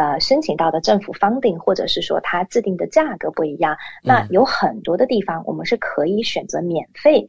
[0.00, 7.28] 呃，申请到的政府 funding，或者是说它制定的价格不一样，那有很多的地方我们是可以选择免费。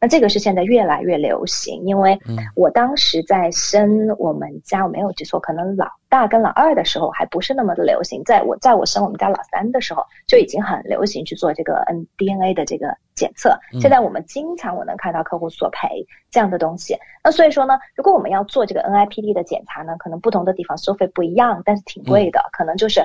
[0.00, 2.18] 那这个是现在越来越流行，因为
[2.54, 5.86] 我当时在生我们家，我没有记错，可能老。
[6.08, 13.58] 大跟老二的时候还不是那么的流行，在我在我生我们家老三的时候就已经很流行去做这个 N DNA 的这个检测。
[13.80, 16.96] 现在我们经常我能看到客户索赔这样的东西。
[17.24, 23.04] 那所以说呢，如果我们要做这个 NIPD 的检查呢，可能不同的地方收费不一样，但是挺贵的，可能就是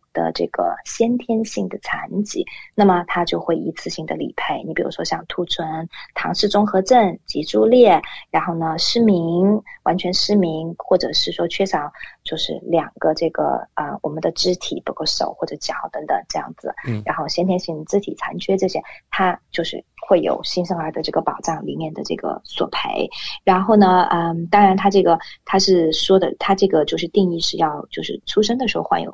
[0.13, 2.45] 的这个先天性的残疾，
[2.75, 4.63] 那么它就会一次性的理赔。
[4.65, 11.91] 你比如说像兔唇、唐氏综合症、脊柱裂，然后呢失明、完全失明，或者是说缺少
[12.23, 16.73] 就是两个这个啊我们的肢体，包括手或者脚等等这样子。
[16.87, 17.01] 嗯。
[17.05, 23.09] 然后先天性肢体残缺这些，它就是会有新生儿的这个保障里面的这个索赔。
[23.43, 29.13] 然后呢，嗯，当然它这个它是说的，它这个就是定义是要就是出生的时候患有。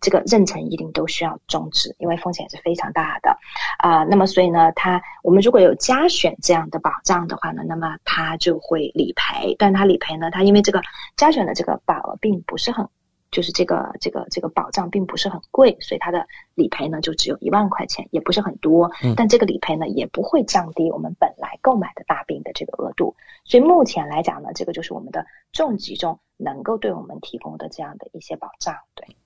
[0.00, 3.38] 这个妊娠一定都需要终止，因为风险是非常大的
[3.78, 4.04] 啊。
[4.04, 9.56] 那么，所以呢，它我们如果有加选这样的保障的话呢，那么它就会理赔。
[9.58, 10.82] 但它理赔呢，它因为这个
[11.16, 12.86] 加选的这个保额并不是很，
[13.30, 18.90] 就是这个这个这个保障并不是很贵，所以它的理赔呢就只有一万块钱，也不是很多。
[19.16, 23.16] 但这个理赔呢也不会降低我们本来购买的大病的这个额度。
[23.44, 28.76] 所以目前来讲呢，这个就是我们的重疾中能够对我们提供的这样的一些保障。
[28.94, 29.16] 对。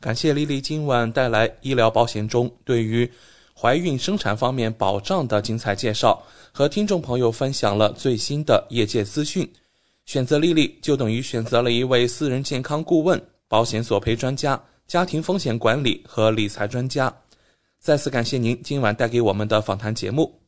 [0.00, 3.10] 感谢丽丽今晚带来医疗保险中对于
[3.60, 6.22] 怀孕生产方面保障的精彩介绍，
[6.52, 9.50] 和听众朋友分享了最新的业界资讯。
[10.06, 17.12] 选择丽丽就等于选择了一位私人健康顾问、保险索赔专家、家庭风险管理和理财专家。
[17.80, 20.47] 再次感谢您今晚带给我们的访谈节目。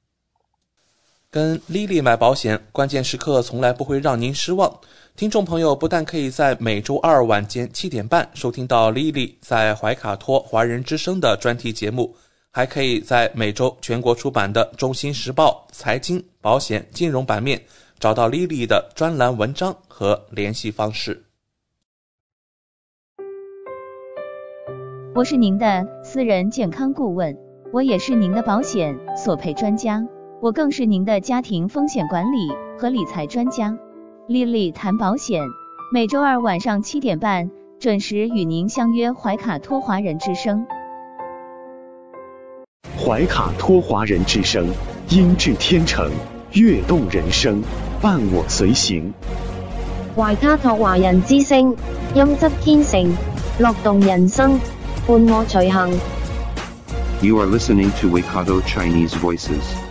[1.31, 4.69] 跟丽丽买保险，关键时刻从来不会让您失望。
[5.15, 12.13] 听众朋友不但可以在每周二晚间七点半收听到丽丽在怀卡托华人之声的专题节目，
[12.51, 17.61] 还可以在每周全国出版的《中新时报》财经、保险、金融版面
[17.97, 21.23] 找到丽丽的专栏文章和联系方式。
[25.15, 27.37] 我是您的私人健康顾问，
[27.71, 30.05] 我也是您的保险索赔专家。
[30.41, 33.77] 我更是您的家庭风险管理和理财专家，
[34.27, 35.39] 丽丽谈保险，
[35.93, 40.65] 每周二晚上七点半准时与您相约怀卡托华人之声。
[42.97, 44.65] 怀卡托华人之声，
[45.09, 46.09] 音质天成，
[46.53, 47.61] 悦动人生，
[48.01, 49.13] 伴我随行。
[50.15, 51.75] 怀卡托华人之声，
[52.15, 53.13] 音质天成，
[53.59, 54.59] 乐动人生，
[55.05, 55.91] 伴我随行。
[57.21, 59.90] You are listening to Waikato Chinese Voices.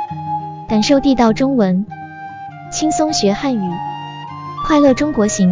[0.71, 1.85] 感受地道中文，
[2.71, 3.69] 轻松学汉语，
[4.65, 5.51] 快乐中国行。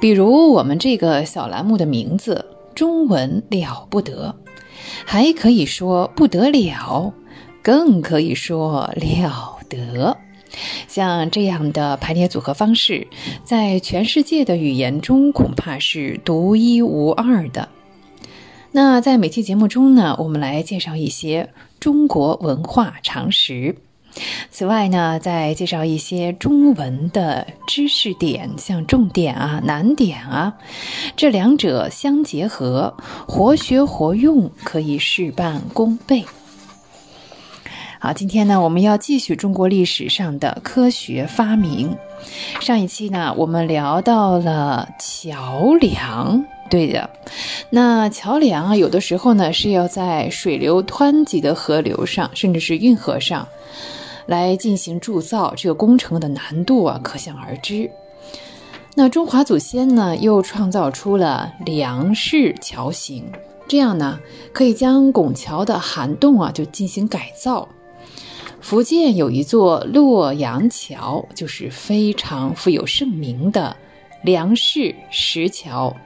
[0.00, 4.36] 比如我们这个小栏目的名字“中文了不得”，
[5.04, 7.12] 还可以说不得了，
[7.62, 10.16] 更可以说了得。
[10.86, 13.06] 像这样的排列组合方式，
[13.44, 17.68] 在全世界的语言中恐怕是独一无二的。
[18.72, 23.76] 那在每期节目中呢，我们来介绍一些中国文化常识。
[24.50, 30.54] 此外呢，再介绍一些中文的知识点，像重点啊、难点啊，
[31.16, 32.96] 这两者相结合，
[33.26, 36.24] 活学活用，可以事半功倍。
[38.00, 41.96] 好，今天呢，我们要继续中国历史上的科学发明。
[42.60, 47.10] 上一期呢，我们聊到了桥梁，对的。
[47.70, 53.48] 那桥梁啊，有的时候呢是要在水流湍急的河流上，甚至是运河上，
[54.26, 57.90] 来进行铸造，这个工程的难度啊，可想而知。
[58.94, 63.24] 那中华祖先呢，又创造出了梁式桥型，
[63.68, 64.18] 这样呢，
[64.52, 67.68] 可以将拱桥的涵洞啊，就进行改造。
[68.60, 73.76] 福建有一座洛阳桥，就是非常富有盛名的
[74.22, 75.96] 梁式石桥。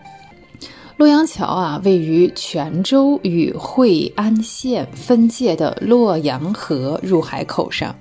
[0.97, 7.95] 洛阳桥啊，位于泉州与惠安县分界的洛阳河入海口上。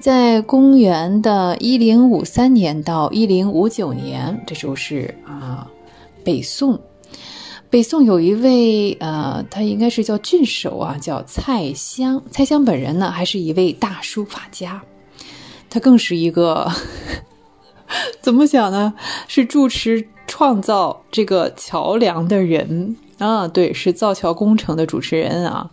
[0.00, 5.68] 在公元的一零五三年到一零五九年，这时候是啊，
[6.24, 6.80] 北宋。
[7.70, 12.20] 北宋有一位，呃，他应该是叫郡守啊，叫蔡襄。
[12.30, 14.82] 蔡襄本人呢，还是一位大书法家，
[15.70, 16.70] 他更是一个
[18.20, 18.94] 怎么讲呢？
[19.28, 25.70] 是主持创造这个桥梁的人啊，对，是造桥工程的主持人啊。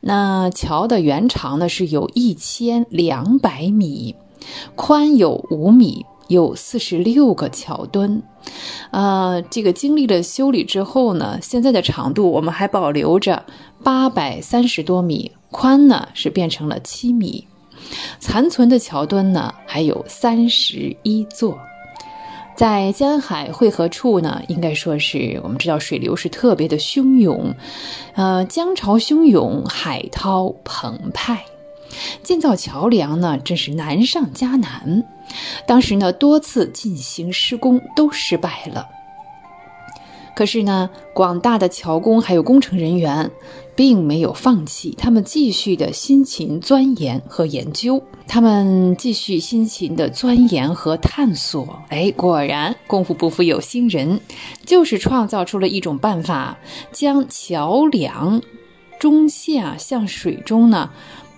[0.00, 4.16] 那桥的原长呢是有一千两百米，
[4.74, 6.06] 宽有五米。
[6.26, 8.22] 有四十六个桥墩，
[8.92, 13.44] 呃，这个经历了修理之后呢，现在的长度我们还保留着
[13.82, 17.46] 八百三十多米，宽呢是变成了七米，
[18.18, 21.58] 残存的桥墩呢还有三十一座，
[22.56, 27.54] 在江海汇合处呢，应该说是我们知道水流是特别的汹涌，
[28.14, 31.44] 呃，江潮汹涌，海涛澎湃。
[32.24, 35.04] 建造桥梁呢，真是难上加难。
[35.66, 38.88] 当时呢，多次进行施工都失败了。
[40.34, 43.30] 可是呢，广大的桥工还有工程人员
[43.76, 48.02] 并没有放弃，他们继续的辛勤钻研和研究。
[48.26, 51.78] 他们继续辛勤的钻研和探索。
[51.88, 54.20] 哎，果然功夫不负有心人，
[54.64, 56.58] 就是创造出了一种办法，
[56.90, 58.42] 将桥梁
[58.98, 60.90] 中线啊向水中呢。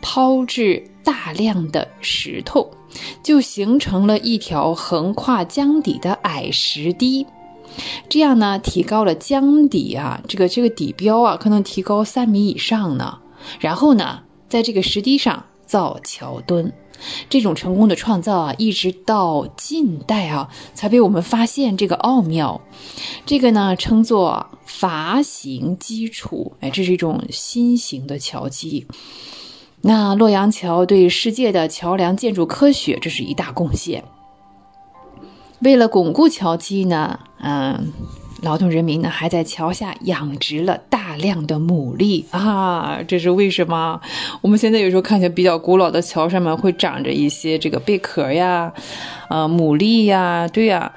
[0.03, 2.71] 抛掷大量的石头，
[3.25, 7.27] 就形成了一条横跨江底的矮石堤。
[8.09, 13.19] 这样呢，提高了江底啊，这个这个底标啊，可能提高三米以上呢。
[13.61, 16.73] 然后呢，在这个石堤上造桥墩，
[17.29, 22.61] 这种成功的创造啊，一直到近代啊，才被我们发现这个奥妙。
[23.25, 26.55] 这个呢，称作筏形基础。
[26.61, 28.87] 哎，这是一种新型的桥基。
[29.83, 34.03] 那洛阳桥对世界的桥梁建筑科学，这是一大贡献。
[35.61, 37.93] 为了巩固桥基呢，嗯，
[38.43, 44.01] 劳动人民呢还在桥下养殖了大量的牡蛎啊，这是为什么？
[44.41, 48.73] 我们现在有时候看见比较古老的桥上面会长着一些这个贝壳呀，
[49.29, 50.93] 呃，牡蛎呀，对呀。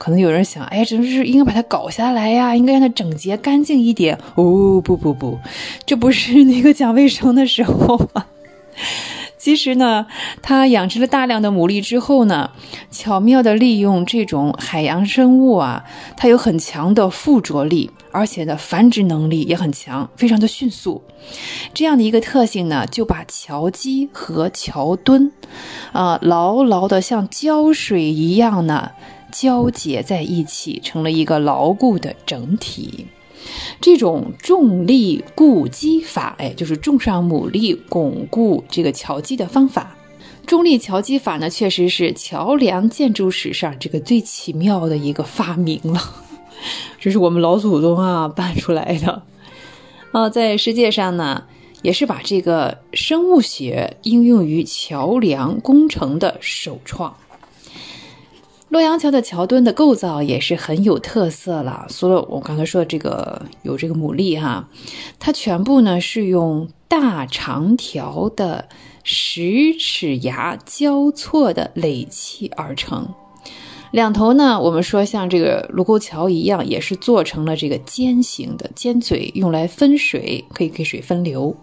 [0.00, 4.16] 可能有人想，哎，真是应该把它搞下来呀，应该让它整洁干净一点。
[4.36, 5.36] 哦，不不不，
[5.84, 8.24] 这不是那个讲卫生的时候吗？
[9.38, 10.06] 其实呢，
[10.42, 12.50] 它养殖了大量的牡蛎之后呢，
[12.90, 15.84] 巧妙的利用这种海洋生物啊，
[16.16, 21.02] 它有很强的附着力，而且呢，繁殖能力也很强，非常的迅速。
[21.72, 25.32] 这样的一个特性呢，就把桥基和桥墩，
[25.92, 28.90] 啊，牢牢的像胶水一样呢。
[29.30, 33.08] 交结在一起，成了一个牢固的整体。
[33.80, 39.94] 这种重力固基法，哎，就是重上牡蛎巩固这个桥基的方法。
[40.46, 46.00] 重力桥基法呢，确实是桥梁建筑史上这个最奇妙的一个发明了。
[46.98, 49.22] 这是我们老祖宗啊办出来的。
[50.12, 51.44] 啊， 在世界上呢，
[51.82, 57.14] 也是把这个生物学应用于桥梁工程的首创。
[58.68, 61.86] 洛阳桥的桥墩的构造也是很有特色了。
[61.88, 64.68] 除了我刚才说的这个有这个牡蛎哈，
[65.18, 68.68] 它全部呢是用大长条的
[69.04, 73.08] 十齿牙交错的垒砌而成。
[73.90, 81.56] 两头呢，我们说像这个卢沟桥一样，也是做成了这个尖形的尖嘴，用来分水，可以给水分流。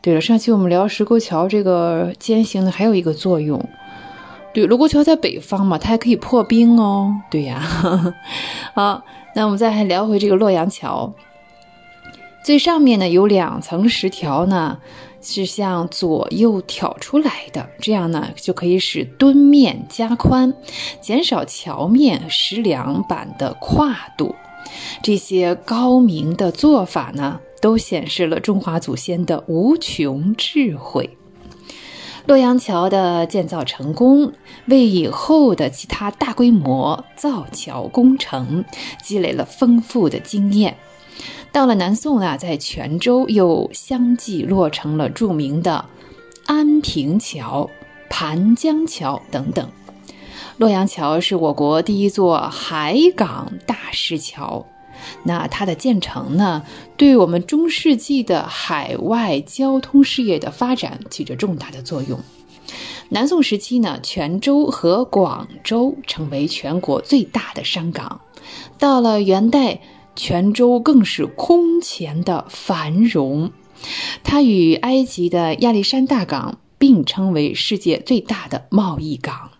[0.00, 3.68] 对了，上期我们聊石沟桥这个尖形的还有一个作用。
[4.56, 7.14] 对，卢沟桥在北方嘛，它还可以破冰哦。
[7.30, 7.60] 对呀，
[8.74, 9.02] 好，
[9.34, 11.12] 那我们再聊回这个洛阳桥。
[12.42, 14.78] 最上面呢有两层石条呢，
[15.20, 20.54] 是向左右挑出来的，这样呢就可以使墩面加宽，
[21.02, 24.34] 减少桥面石梁板的跨度。
[25.02, 31.18] 这些高明的做法呢，都显示了中华祖先的无穷智慧。
[32.26, 34.32] 洛阳桥的建造成功，
[34.66, 38.64] 为以后的其他大规模造桥工程
[39.00, 40.76] 积累了丰富的经验。
[41.52, 45.84] 到了南宋啊，在泉州又相继落成了著名的
[46.46, 47.70] 安平桥、
[48.10, 49.70] 盘江桥等等。
[50.56, 54.66] 洛阳桥是我国第一座海港大石桥。
[55.24, 56.62] 那它的建成呢，
[56.96, 62.18] 对我们中世纪的海外交通事业的发展起着重大的作用。
[63.08, 68.20] 南宋时期呢，泉州和广州成为全国最大的商港。
[68.78, 69.80] 到了元代，
[70.16, 73.52] 泉州更是空前的繁荣，
[74.24, 79.50] 它与埃及的亚历山大港并称为世界最大的贸易港。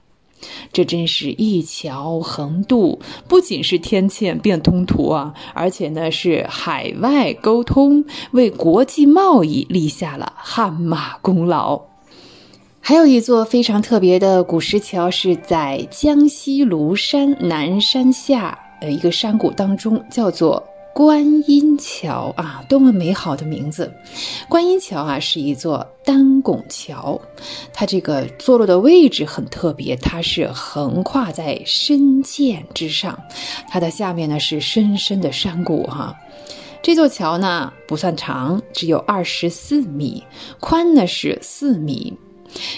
[0.72, 11.82] 这真是一桥横渡，不仅是天堑变通途啊，而且呢是海外沟通，为国际贸易立下了汗马功劳。
[12.80, 20.62] 还有一座非常特别的古石桥，是在江西庐山南山下的一个山谷当中，叫做。
[20.97, 23.92] 观音桥啊，多么美好的名字！
[24.49, 27.20] 观音桥啊，是一座单拱桥，
[27.70, 33.22] 它这个坐落的位置很特别，它是横跨在深涧之上，
[33.68, 36.16] 它的下面呢是深深的山谷哈。
[36.80, 40.24] 这座桥呢不算长，只有二十四米，
[40.61, 42.14] 宽呢是四米，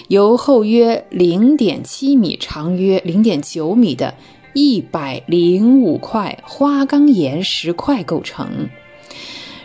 [0.09, 4.13] 由厚约零点七米、长约零点九米的。
[4.53, 8.69] 一百零五块花岗岩石块构成，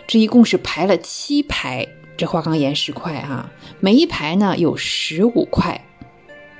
[0.07, 5.81] 这一共是排了七排这花岗岩石块啊，每一排呢有十五块。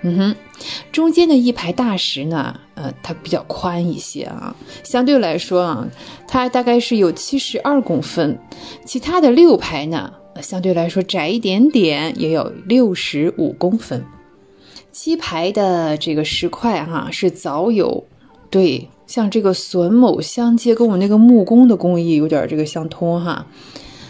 [0.02, 0.36] 嗯哼，
[0.92, 5.88] 中间的一排大石呢，呃，它比较宽一些啊，相对来说啊，
[6.28, 8.38] 它大概是有七十二公分。
[8.86, 10.14] 其他的六排呢，
[10.44, 14.06] 相对来说窄一点点，也有六十五公分。
[14.92, 18.06] 七排的这个石块哈，是早有。
[18.50, 23.48] 对，像这个榫卯相接，跟我们那个木工的工艺有点这个相通哈。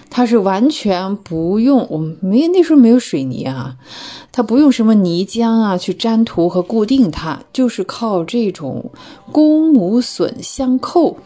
[0.10, 3.76] 它是完全不用，我们没那时候没有水泥啊，
[4.32, 8.92] 它不用什么泥浆啊去粘涂和固定它，就是靠这种
[9.32, 11.18] 公母榫相扣。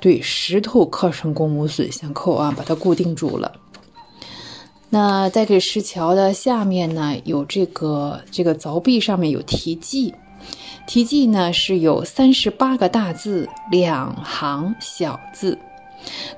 [0.00, 3.52] 对，石头刻成公母榫相扣啊，把它固定住了。
[4.90, 10.14] 那在这石桥的下面呢，有这个这个凿壁上面有题记。
[10.86, 15.58] 题记呢是有三十八个大字，两行小字。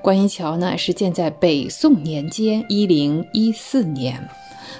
[0.01, 4.29] 观音桥呢是建在北宋年间一零一四年，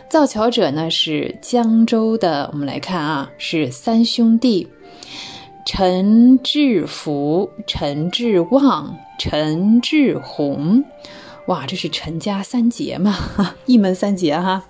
[0.09, 2.49] 造桥者呢是江州的。
[2.53, 4.67] 我们来看啊，是三兄弟：
[5.65, 10.85] 陈志福、陈志旺、陈志宏。
[11.47, 13.15] 哇，这是陈家三杰嘛，
[13.67, 14.63] 一门三杰哈。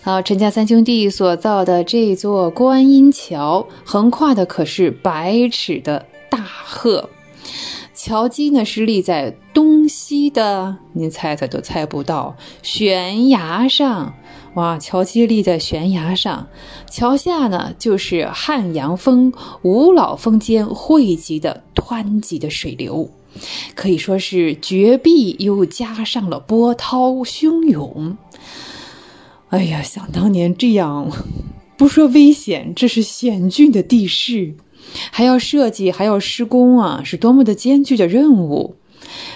[0.00, 7.10] 好，陈家三兄弟所造的这座观音桥，横跨的可是百尺的大壑。
[7.94, 14.14] 桥基呢是立在东西的，您猜猜都猜不到，悬崖上。
[14.54, 16.46] 哇，桥基立在悬崖上，
[16.88, 19.32] 桥下呢就是汉阳峰、
[19.62, 23.10] 五老峰间汇集的湍急的水流，
[23.74, 28.16] 可以说是绝壁又加上了波涛汹涌。
[29.50, 31.10] 哎呀，想当年这样，
[31.78, 34.54] 不说危险，这是险峻的地势，
[35.10, 38.76] 还要设计，还要施工啊，是多么的艰巨的任务。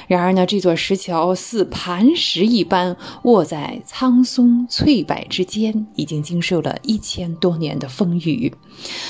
[0.09, 8.53] 然而呢，这座石桥似磐石一般卧在苍松翠柏之间，已经经受了一千多年的风雨。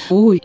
[0.08, 0.36] 哦。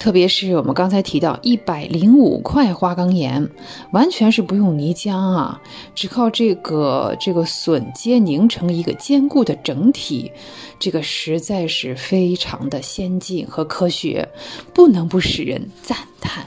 [0.00, 3.50] 特别是我们刚才提到一百零五块花岗岩，
[3.92, 5.60] 完全是不用泥浆啊，
[5.94, 10.32] 只靠这个这个榫接凝成一个坚固的整体，
[10.78, 14.26] 这个实在是非常的先进和科学，
[14.72, 16.46] 不能不使人赞叹。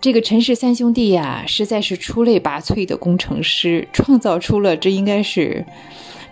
[0.00, 5.66] 这个陈氏三兄弟呀，实在是出类拔萃的工程师，创造出了这应该是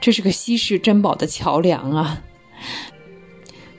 [0.00, 2.22] 这是个稀世珍宝的桥梁啊。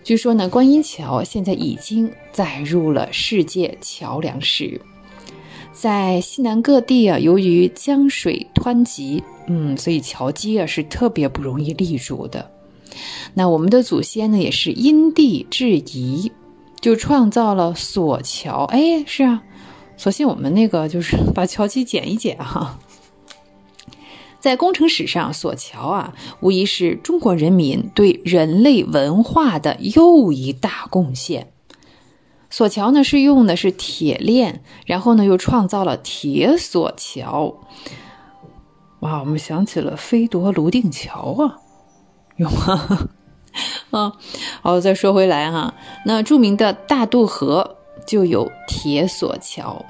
[0.06, 4.80] 据说呢，观音桥现在已经载入了世界桥梁史。
[5.72, 12.52] 在西南各地啊，由于江水湍急，嗯，所以桥基啊是特别不容易立住的。
[13.34, 16.32] 那我们的祖先呢，也是因地制宜，
[16.80, 18.66] 就创造了索桥。
[18.66, 19.42] 哎，是啊，
[19.98, 22.80] 索性我们那个就是 把桥基剪一剪哈。
[24.46, 31.52] 在工程史上，索桥啊，无疑是中国人民对人类文化的又一大贡献。
[32.52, 37.56] 索桥呢，是用的是铁链，然后呢，又创造了铁索桥。
[39.00, 41.58] 哇，我们想起了飞夺泸定桥啊，
[42.38, 43.10] 有吗？
[43.90, 44.14] 啊，
[44.62, 45.74] 好，再说回来哈，
[46.06, 49.84] 那著名的大渡河就有铁索桥。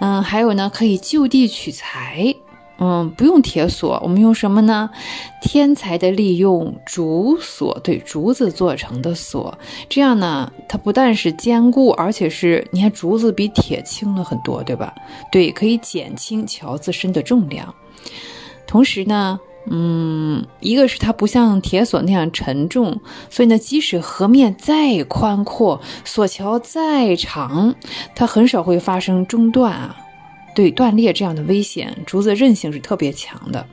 [0.00, 2.34] 嗯，还有呢，可以就地取材。
[2.80, 4.88] 嗯，不用铁锁，我们用什么呢？
[5.42, 14.94] 天才的利用竹锁，对，竹子做成的锁，这样呢，它不但是坚固，而且是，你看竹子比铁轻了很多，对吧？
[15.32, 17.74] 对，可以减轻桥自身的重量。
[18.66, 27.74] 同时呢，嗯，一个是它不像铁锁那样沉重，所以呢，即使河面再宽阔，索桥再长，
[28.14, 29.96] 它很少会发生中断啊。
[30.58, 33.64] 对断裂这样的危险，竹子韧性是特别强的。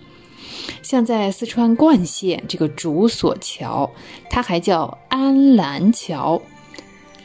[0.83, 3.89] 像在四川灌县这个竹索桥，
[4.29, 6.39] 它还叫安澜桥，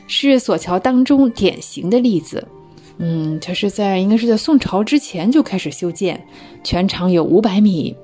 [0.07, 2.49] 是索桥当中典型的例子。
[2.97, 6.27] 嗯，它是在应该是在宋朝之前就开始修建，
[6.65, 7.95] 全长有五百米，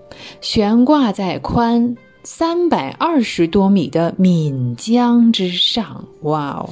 [0.42, 6.04] 悬挂在宽三百二十多米的岷江之上。
[6.20, 6.68] 哇哦！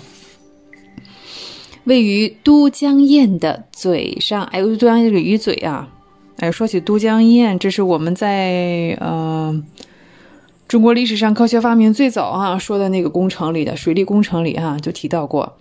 [1.85, 5.89] 位于都江堰的嘴上，哎，都江堰这个鱼嘴啊，
[6.39, 9.62] 哎，说起都江堰，这是我们在呃
[10.66, 15.56] 中国历史上科学发明最早啊说的那个工程里的水利工程里哈就提到过。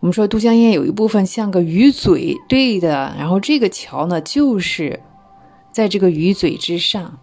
[0.00, 3.14] 我们说都江堰有一部分像个鱼嘴，对的。
[3.18, 5.00] 然后这个桥呢，就是
[5.72, 7.18] 在这个鱼嘴之上，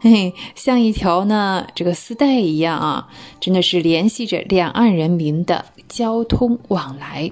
[0.00, 3.08] 嘿嘿，像一条呢这个丝带一样啊，
[3.38, 7.30] 真的是联系着两岸人民的交通往来。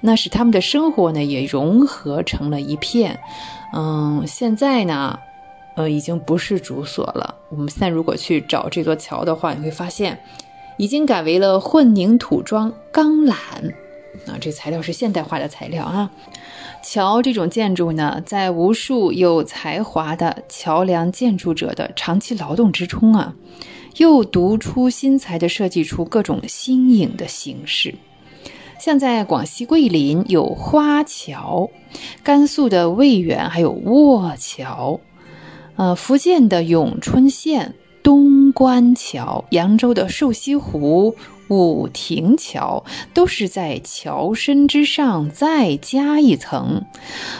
[0.00, 3.18] 那使他们的生活呢也融合成了一片，
[3.72, 5.18] 嗯，现在呢，
[5.76, 7.34] 呃，已经不是竹索了。
[7.50, 10.20] 我们现在如果去找这座桥的话，你会发现，
[10.76, 13.34] 已经改为了混凝土桩钢缆，
[14.26, 16.10] 啊，这材料是现代化的材料啊。
[16.84, 23.34] 桥这种建筑呢，在无数有才华的桥梁建筑者的长期劳动之中啊，
[23.98, 27.94] 又独出心裁地设计出各种新颖的形式。
[28.84, 31.70] 像在广西桂林有花桥，
[32.24, 34.98] 甘肃的渭源还有卧桥，
[35.76, 41.14] 呃，福建的永春县东关桥，扬州的瘦西湖
[41.46, 42.84] 五亭桥，
[43.14, 46.84] 都是在桥身之上再加一层，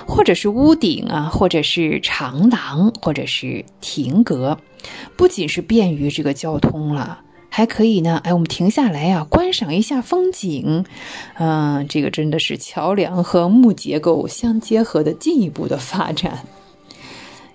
[0.06, 4.59] 或者是屋顶啊，或者是长廊，或者是亭阁，
[5.16, 7.23] 不仅是便于这个交通了。
[7.54, 10.86] 还可以呢，哎，我们停下来呀，观赏一下风景，
[11.34, 16.46] 嗯，这个真的是桥梁和木结构相结合的进一步的发展。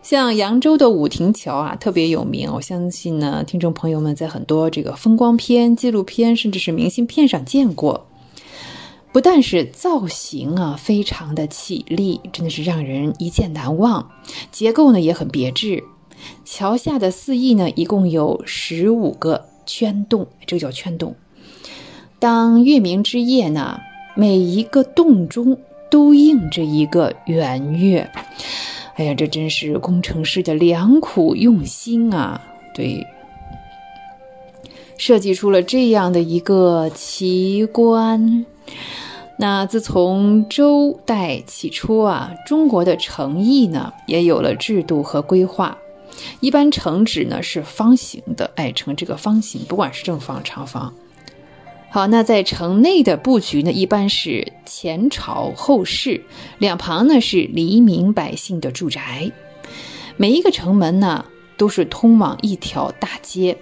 [0.03, 8.05] 像扬州的五亭桥啊，特别有名，我相信呢，听众朋友们在很多这个风光片、纪录片，甚至是明信片上见过。
[9.11, 14.11] 不但是造型啊，非常的绮丽，真的是让人一见难忘。
[14.51, 15.83] 结构呢也很别致，
[16.45, 19.45] 桥下的四翼呢，一共有十五个。
[19.67, 21.13] 圈洞，这个叫圈洞。
[22.17, 23.79] 当月明之夜呢，
[24.15, 25.59] 每一个洞中
[25.91, 28.09] 都映着一个圆月。
[28.95, 32.41] 哎呀，这真是工程师的良苦用心啊！
[32.73, 33.05] 对，
[34.97, 38.43] 设计出了这样的一个奇观。
[39.37, 45.77] 那自从周代起初啊，中国的城邑呢，也有了制度和规划。
[46.39, 50.93] 一般城址呢是方形的，哎，呈这个方形，不管是正方、长方。
[51.89, 56.21] 好，那在城内的布局呢，一般是前朝后市，
[56.57, 59.31] 两旁呢是黎民百姓的住宅。
[60.17, 61.25] 每一个城门呢
[61.57, 63.57] 都是通往一条大街，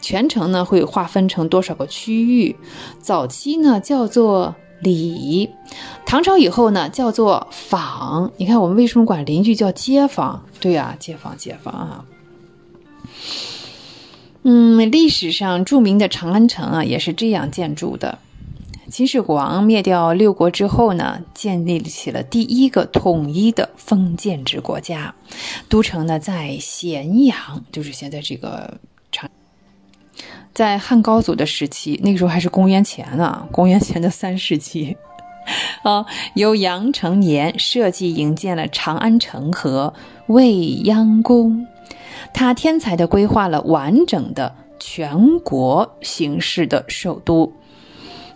[0.00, 2.54] 全城呢会划分成多少个区域？
[3.00, 5.50] 早期呢叫做里，
[6.04, 8.32] 唐朝以后呢叫做坊。
[8.36, 10.42] 你看我们为什么管邻居叫街坊？
[10.60, 12.04] 对呀，街坊，街坊啊。
[14.42, 18.18] 嗯，历史上著名的长安城啊，也是这样建筑的。
[18.90, 25.14] 秦始皇灭掉六国之后呢，建立起了第一个统一的封建制国家，
[25.68, 28.78] 都城呢在咸阳，就是现在这个。
[30.52, 34.96] 在汉高祖的时期，那个时候还是公元前呢， 公元前的三世纪，
[35.82, 39.94] 啊， 由杨承年设计营建了长安城和
[40.26, 41.66] 未央宫，
[42.34, 47.52] 他天才的规划了完整的全国形式的首都。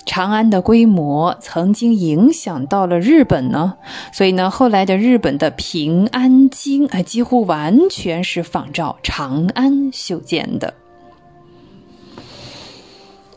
[0.06, 3.78] 长安的规模曾经影响到了日本呢，
[4.12, 10.74] 所以呢，后来的日本的平安京啊，几乎完全是仿照长安修建的。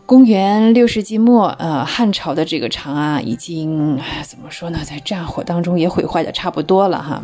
[0.08, 7.22] 公元六世纪末，呃，汉朝的这个长安已经怎么说呢，在战火当中也毁坏的差不多了哈。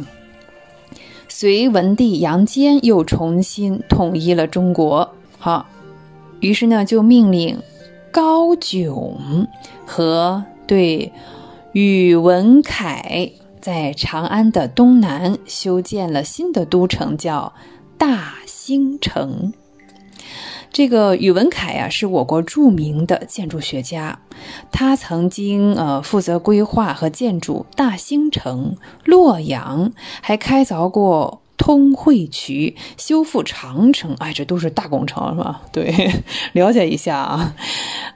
[1.30, 5.66] 隋文帝杨坚又重新统一了中国，好，
[6.42, 7.58] 于是呢，就命令。
[8.12, 9.48] 高炯
[9.88, 11.14] 和对
[11.72, 13.32] 宇文恺
[13.62, 17.54] 在长安的东南修建了新的都城，叫
[17.98, 19.54] 大兴城。
[20.74, 24.20] 这个宇文恺呀，是我国著名的建筑学家，
[24.72, 28.76] 他曾经呃负责规划和建筑大兴城、
[29.06, 31.40] 洛阳，还开凿过。
[31.56, 35.62] 通惠渠、修复长城，哎，这都是大工程，是吧？
[35.72, 36.12] 对，
[36.52, 37.56] 了解一下啊。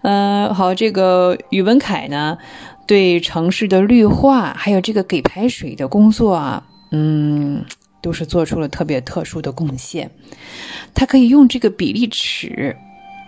[0.01, 2.37] 嗯，好，这个宇文恺呢，
[2.85, 7.63] 对城市的绿化，还有这个给排水的工作啊，嗯，
[8.01, 10.09] 都是做出了特别特殊的贡献。
[10.93, 12.75] 他可以用这个比例尺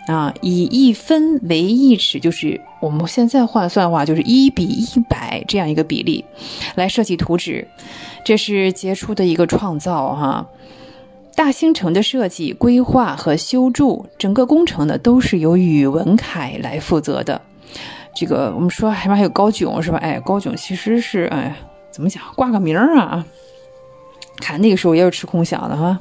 [0.07, 6.25] 啊，以一分为一尺，就是我们现在换算的话，就是一比一百这样一个比例
[6.75, 7.67] 来设计图纸。
[8.25, 10.47] 这是杰出的一个创造哈！
[11.35, 17.41] 大兴城的设计、规划和修筑，整个工程呢都是由宇文恺来负责的。
[18.15, 19.97] 这个我们说还还有高炯是吧？
[19.99, 21.55] 哎，高炯其实是哎，
[21.91, 22.21] 怎么讲？
[22.35, 23.25] 挂个名儿啊？
[24.39, 25.99] 看那个时候也是吃空饷的哈。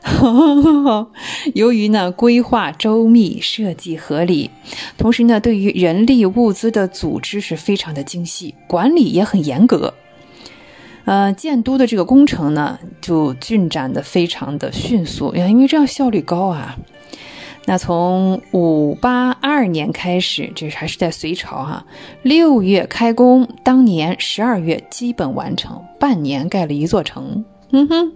[1.54, 4.50] 由于呢规划周密、设计合理，
[4.96, 9.92] 同时呢对于人力物资的组织是非常的精细，管理也很严格。
[11.04, 16.76] 呃，建都的这个工程呢，就进展的非常的迅速呀，因为这样效率高啊。
[17.64, 21.84] 那从五八二年开始，这还是在隋朝哈，
[22.22, 27.44] 六月开工，当年十二月基本完成，半年盖了一座城。
[27.70, 28.12] 嗯哼，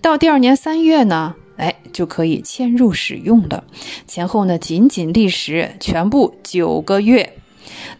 [0.00, 3.64] 到第二年三月呢，哎，就可以迁入使用了。
[4.06, 7.34] 前后呢，仅仅历时全部九个月。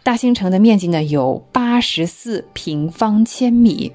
[0.03, 3.93] 大兴城的面积呢，有八十四平方千米。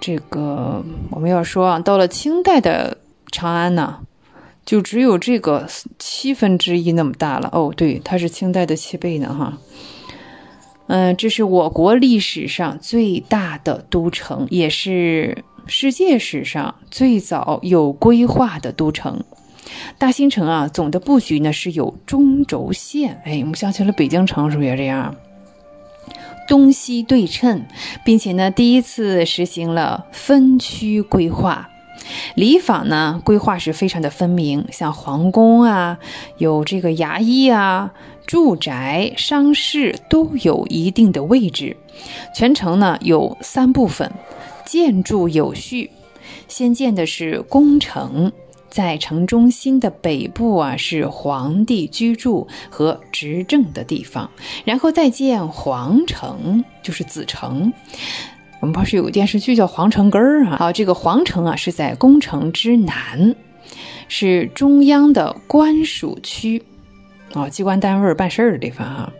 [0.00, 2.98] 这个我们要说啊，到了清代的
[3.30, 3.98] 长安呢，
[4.64, 5.66] 就只有这个
[5.98, 7.50] 七分之一那么大了。
[7.52, 9.58] 哦，对，它是清代的七倍呢，哈。
[10.86, 19.22] 嗯，这是我国历史上最大的都城，也是世界史上最早有规划的都城。
[19.98, 23.20] 大兴城啊，总的布局呢是有中轴线。
[23.26, 25.14] 哎，我们想起了北京城，是不是也这样？
[26.48, 27.66] 东西对称，
[28.02, 31.68] 并且呢，第一次实行了分区规划。
[32.34, 35.98] 里坊呢，规划是非常的分明，像皇宫啊，
[36.38, 37.92] 有这个衙役啊，
[38.26, 41.76] 住宅、商市都有一定的位置。
[42.34, 44.10] 全城呢有三部分，
[44.68, 45.90] 建筑有序，
[46.46, 48.30] 先建的是宫城。
[48.68, 54.30] 在城中心的北部啊，是皇帝居住和执政的地方，
[54.66, 57.72] 然后再建皇城，就是子城。
[58.60, 60.58] 我们不是有个电视剧叫《皇城根儿》啊？
[60.58, 63.34] 好，这个皇城啊是在宫城之南，
[64.06, 66.62] 是中央的官署区，
[67.32, 69.10] 啊，机关单位办事儿的地方啊。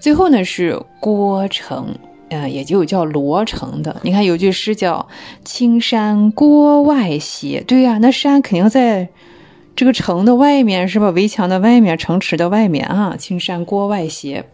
[0.00, 1.94] 最后呢是郭城。
[2.30, 4.00] 呃，也就叫罗城的。
[4.02, 5.08] 你看有句诗叫
[5.44, 9.08] “青山郭外斜”，对呀，那山肯定在
[9.76, 11.10] 这个城的外面，是吧？
[11.10, 13.16] 围墙的外面，城池的外面啊。
[13.18, 14.44] 青山郭外斜，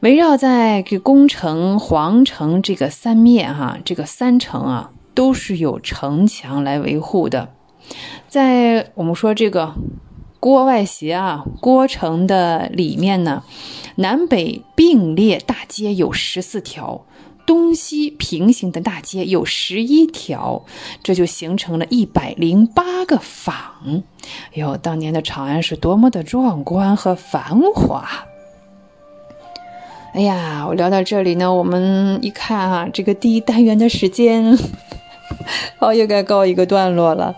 [0.00, 7.50] 围绕在这宫城、皇城这个三面，哈，这个三城啊，都是有城墙来维护的。
[8.28, 9.74] 在我们说这个
[10.44, 13.44] 郭外斜啊，郭城的里面呢。
[13.94, 17.06] 南北并列大街有十四条，
[17.46, 20.66] 东西平行的大街有十一条，
[21.02, 24.02] 这就形成了一百零八个坊。
[24.52, 28.26] 哟，当年的长安是多么的壮观和繁华！
[30.12, 34.58] 哎呀，我聊到这里呢，我们一看啊，这个第一单元的时间，
[35.78, 37.34] 好， 又该告一个段落了。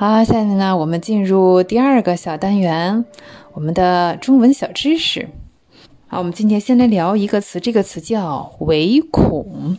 [0.00, 3.04] 好，下面呢，我们进入第二个小单元，
[3.52, 5.28] 我们的中文小知识。
[6.06, 9.76] 好，我们今天先来聊一个词，这个词叫唯恐。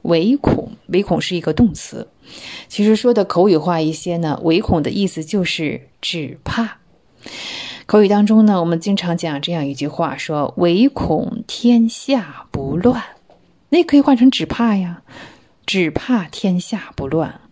[0.00, 2.08] 唯恐，唯恐是一个动词。
[2.68, 6.78] 其实说的口语化一些呢，唯恐的意思就是只怕。
[7.84, 13.02] 口语当中呢，我们经常讲这样一句话，说“唯恐天下不乱”，
[13.68, 15.02] 那可以换成“只怕呀”，
[15.66, 17.42] 只怕天下不乱。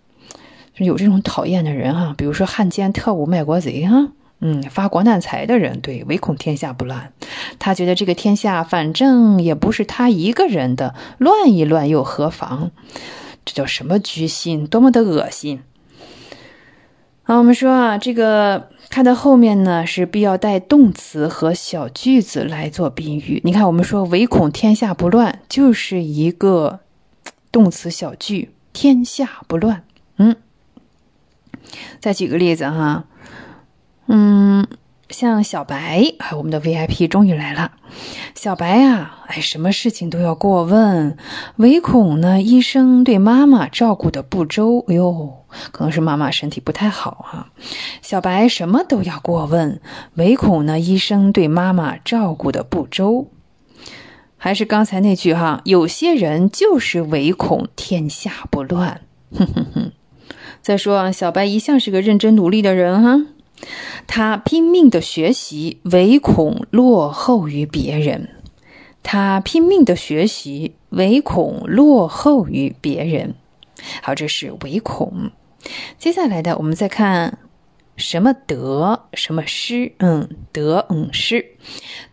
[0.87, 4.09] 有这种讨厌的人哈，比如说汉奸、特务、卖国贼哈，
[4.41, 7.13] 嗯，发国难财的人，对，唯恐天下不乱。
[7.59, 12.71] 他觉得这个天下反正也不是他一个人的，乱一乱又何妨？
[13.45, 14.67] 这叫什么居心？
[14.67, 15.61] 多么的恶心！
[17.23, 23.41] 好，我们说啊，这个看到后面呢，是必要带动词和小句子来做宾语。
[23.45, 26.81] 你看，我们说唯恐天下不乱，就是一个
[27.51, 29.83] 动词小句，天下不乱。
[30.17, 30.37] 嗯，
[32.01, 33.05] 再举个例子哈，
[34.07, 34.67] 嗯。
[35.11, 37.73] 像小白啊，我们的 VIP 终于来了。
[38.35, 41.17] 小白呀，哎，什么事情都要过问，
[41.57, 44.85] 唯恐呢医生对妈妈照顾的不周。
[44.87, 47.49] 哎呦，可能是妈妈身体不太好啊。
[48.03, 49.81] 小白什么都要过问，
[50.17, 53.31] 唯恐呢医生对妈妈照顾的不周。
[54.37, 59.01] 还是刚才那句哈，有些人就是唯恐天下不乱。
[59.35, 59.93] 哼哼哼。
[60.69, 63.25] 再说啊，小白一向是个认真努力的人哈。
[64.07, 68.29] 他拼命的学习，唯恐落后于别人。
[69.03, 73.35] 他拼命的学习，唯恐落后于别人。
[74.03, 75.31] 好，这是唯恐。
[75.97, 77.39] 接下来的，我们再看
[77.97, 79.93] 什么得，什么失。
[80.01, 81.57] 嗯，得，嗯，失。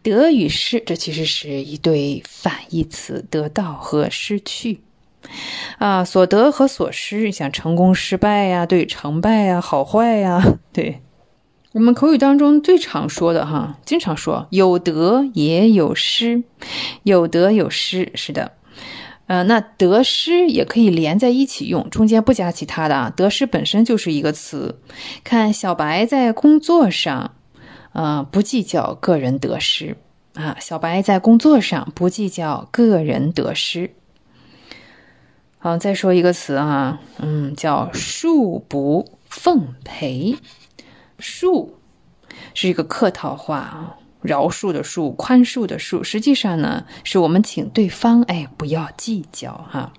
[0.02, 4.80] 得与失，这其实是一对反义词，得到和失去。
[5.78, 10.42] 啊，所得和所失，像成功、失败呀，对，成败呀，好坏呀，
[10.72, 11.02] 对。
[11.74, 16.44] 我们口语当中最常说的哈，经常说有得也有失，
[17.04, 18.54] 有得有失，是的，
[19.28, 24.80] 呃，那得失也可以连在一起用，中间不加其他的啊，得失本身就是一个词。
[25.26, 27.32] 看小白在工作上，
[27.92, 29.98] 呃，不计较个人得失
[30.36, 33.92] 啊，小白在工作上不计较个人得失。
[35.66, 40.38] 好，再说一个词啊，嗯，叫恕不奉陪。
[41.18, 41.70] 恕
[42.54, 46.04] 是一个客套话啊，饶恕的恕，宽恕的恕。
[46.04, 49.92] 实际上呢，是我们请对方哎不要计较哈。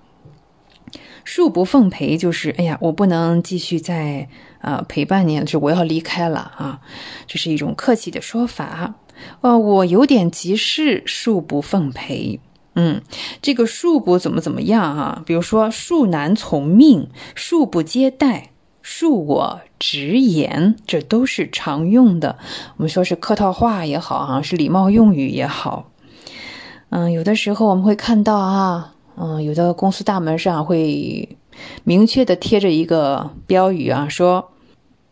[1.25, 4.29] 恕不奉陪就是哎呀，我不能继续再
[4.61, 6.79] 啊陪伴你了，就我要离开了啊。
[7.25, 8.95] 这是一种客气的说法
[9.41, 12.39] 哦，我有点急事，恕不奉陪。
[12.79, 13.01] 嗯，
[13.41, 15.23] 这个恕不怎么怎么样啊？
[15.25, 18.51] 比如说恕难从命，恕不接待。
[18.83, 22.37] 恕我直言，这都是常用的。
[22.77, 25.89] 我们说是客套话也好，哈，是礼貌用语也好。
[26.89, 31.37] 嗯，有的时候我们会看到啊，嗯，有的公司大门上会
[31.83, 34.51] 明确的贴着一个标语啊，说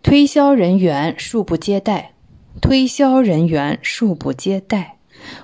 [0.03, 2.13] 推销人员恕不接待，
[2.61, 4.94] 推销人员恕不接待。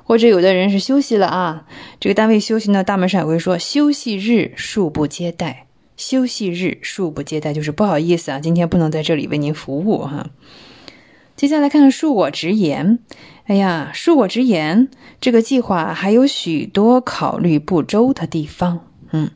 [0.03, 1.66] 或者有的人是休息了啊，
[1.99, 5.68] 这个单位休息呢，大门上也会说休息日恕不接待。
[5.98, 10.32] 休息日恕不接待，就是不好意思啊，今天不能在这里为您服务哈。
[11.36, 12.99] 接下来看看恕我直言，
[13.45, 14.90] 哎呀，恕我直言，
[15.20, 18.88] 这个计划还有许多考虑不周的地方。
[19.12, 19.30] 嗯，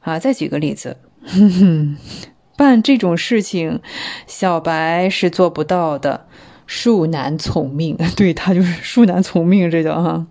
[0.00, 0.98] 好，再举个例子，
[2.56, 3.80] 办这种事情，
[4.26, 6.26] 小白是做不到的。
[6.70, 10.24] 恕难从命， 对他就是恕难从命，这叫哈。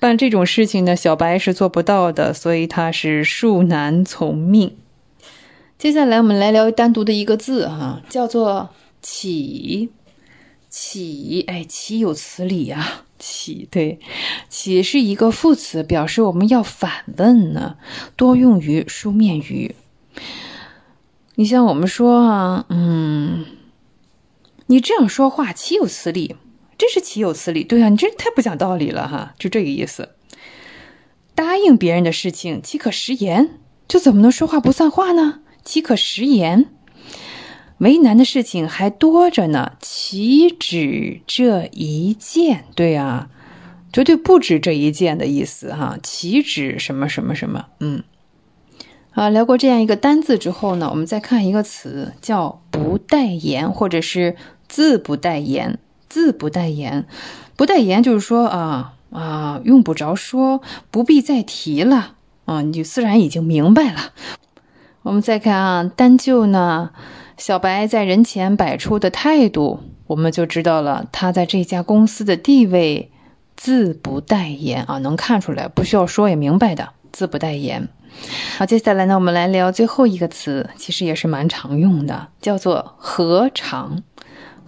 [0.00, 4.76] 办这种事情呢，小白是做不到的，所以他是恕难从命。
[5.78, 8.70] 接下来我们来聊单独的一个字哈，叫做
[9.00, 9.90] 起。
[10.68, 13.98] 起，哎，岂有此理啊，起，对，
[14.48, 17.76] 起是一个副词，表示我们要反问呢，
[18.16, 19.74] 多用于书面语。
[21.36, 23.46] 你像我们说啊，嗯。
[24.70, 26.36] 你这样说话岂有此理？
[26.78, 27.64] 真是岂有此理！
[27.64, 30.10] 对啊，你这太不讲道理了哈，就这个意思。
[31.34, 33.58] 答应别人的事情岂可食言？
[33.88, 35.40] 这怎么能说话不算话呢？
[35.64, 36.68] 岂可食言？
[37.78, 42.66] 为难的事情还多着呢，岂止这一件？
[42.76, 43.28] 对啊，
[43.92, 47.66] 绝对不止这一件的意思哈，岂止什么什么什么？
[47.80, 48.04] 嗯。
[49.10, 54.36] 啊，聊过这样一个单字之后呢，我们再看一个词，叫不代言，或者是。
[54.70, 55.78] 字不代言，
[56.08, 57.04] 字不代言，
[57.56, 62.14] 不代言就是说啊啊，用不着说，不必再提了
[62.44, 64.12] 啊，你就自然已经明白了。
[65.02, 66.90] 我们再看啊，单就呢，
[67.36, 73.10] 小白在人前摆出的态度，我们就知道了他在这家公司的地位。
[73.56, 77.90] 自不代言啊，能看出来，不需要说也明白的，自不代言。
[78.56, 84.02] 好，接下来呢，我们来聊最后一个词，其实也是蛮常用的，叫做何尝。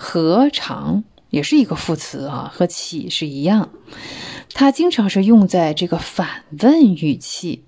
[0.05, 1.05] 何尝？
[1.31, 3.71] 也是一个副词啊，和起是一样。
[4.53, 7.63] 它经常是用在这个反问语气，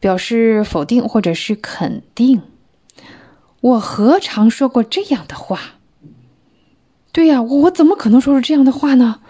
[0.00, 2.42] 表示否定或者是肯定。
[3.60, 5.60] 我何尝说过这样的话？
[7.12, 9.20] 对呀，我怎么可能说出这样的话呢？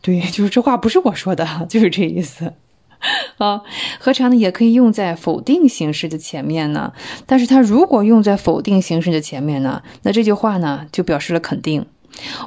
[0.00, 2.54] 对，就是这话不是我说的，就是这意思。
[3.38, 3.62] 啊，
[3.98, 4.36] 何尝呢？
[4.36, 6.92] 也可以用在否定形式的前面呢。
[7.26, 11.86] 但是它如果用在否定形式的前面呢，那这句话呢就表示了肯定。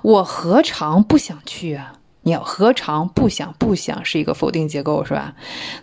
[0.02, 1.94] 我何尝不想去啊？
[2.22, 3.54] 你要何尝不想？
[3.60, 5.36] 不想是一个否定结构，是吧？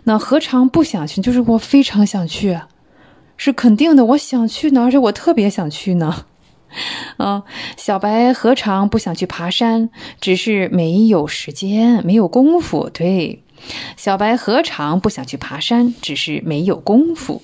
[0.03, 1.21] 那何尝不想去？
[1.21, 2.59] 就是我非常想去，
[3.37, 4.03] 是肯定的。
[4.05, 6.25] 我想去呢，而且我特别想去呢。
[7.17, 7.43] 啊，
[7.77, 9.89] 小白何尝不想去爬山？
[10.19, 12.89] 只是没有时间，没有功夫。
[12.89, 13.43] 对，
[13.95, 15.93] 小白何尝不想去爬山？
[16.01, 17.41] 只是没有功夫。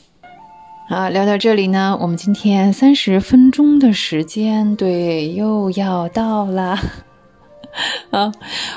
[0.90, 6.80] 啊，聊到这里呢，我们今天三十分钟的时间，对，又要到了。
[8.10, 8.32] 啊，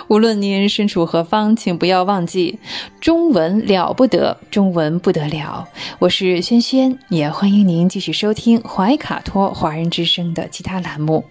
[0.09, 2.59] 无论您身处何方，请不要忘记，
[3.01, 5.67] 中文了不得，中文不得了。
[5.99, 11.25] 我是轩轩，也欢迎您继续收听怀卡托华人之声的其他栏目。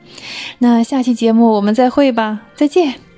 [0.58, 3.11] 那下期节目我们再会吧，再见。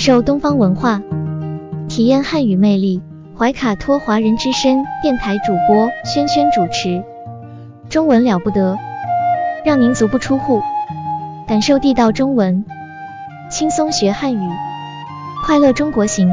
[0.00, 1.02] 受东方文化，
[1.86, 3.02] 体验汉语魅力。
[3.36, 7.04] 怀卡托华人之声电台主播轩轩主持，
[7.90, 8.78] 中文了不得，
[9.62, 10.62] 让您足不出户，
[11.46, 12.64] 感受地道中文，
[13.50, 14.48] 轻松学汉语，
[15.44, 16.30] 快乐中国行。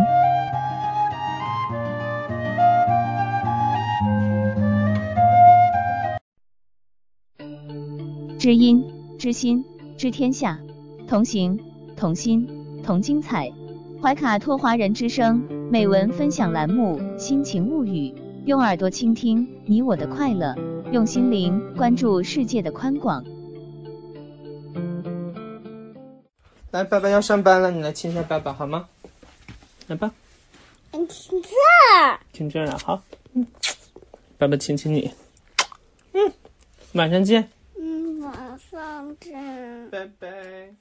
[8.40, 8.82] 知音、
[9.20, 9.66] 知心、
[9.98, 10.58] 知天下，
[11.06, 11.60] 同行、
[11.98, 12.57] 同心、
[12.88, 13.52] 同精彩。
[14.02, 15.38] 怀卡托华人之声
[15.70, 18.10] 美文分享栏目《心情物语》，
[18.46, 20.56] 用耳朵倾听你我的快乐，
[20.94, 23.26] 用心灵关注世界的宽广。
[26.72, 28.88] 来，爸爸要上班了，你来亲一下爸爸好吗？
[29.88, 30.10] 来吧。
[31.10, 31.50] 亲这
[32.00, 32.20] 儿。
[32.32, 33.04] 亲这儿啊，好。
[33.34, 33.46] 嗯。
[34.38, 35.12] 爸爸亲亲你。
[36.14, 36.32] 嗯。
[36.94, 37.50] 晚上见。
[37.78, 39.90] 嗯，晚上见。
[39.90, 40.72] 拜拜。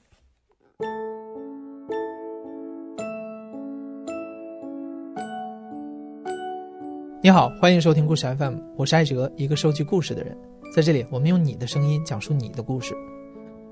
[7.27, 10.33] 你好，欢迎收听故事 FM，我是艾哲，一个收集故事的人。
[10.73, 12.95] 在这里，我们用你的声音讲述你的故事。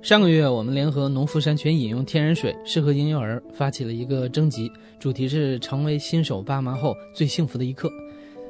[0.02, 4.69] 上个月，我们联合农夫山泉饮用天然水适合婴幼儿发起了一个征集，
[4.99, 7.90] 主题是成为新手爸妈后最幸福的一刻。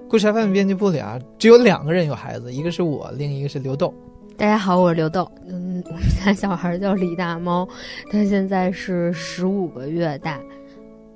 [0.09, 3.93] 故事 FM 编辑部里啊，只有两个人有孩子，一个是我，另一个是刘豆。
[4.35, 5.31] 大家好，我是刘豆。
[5.47, 7.69] 嗯，我们家小孩叫李大猫，
[8.11, 10.41] 他现在是十五个月大，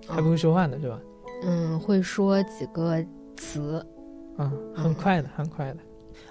[0.07, 0.99] 还不会说话呢，是吧？
[1.43, 3.03] 嗯，会说几个。
[3.39, 3.83] 词，
[4.37, 5.77] 嗯，很快的，很快的，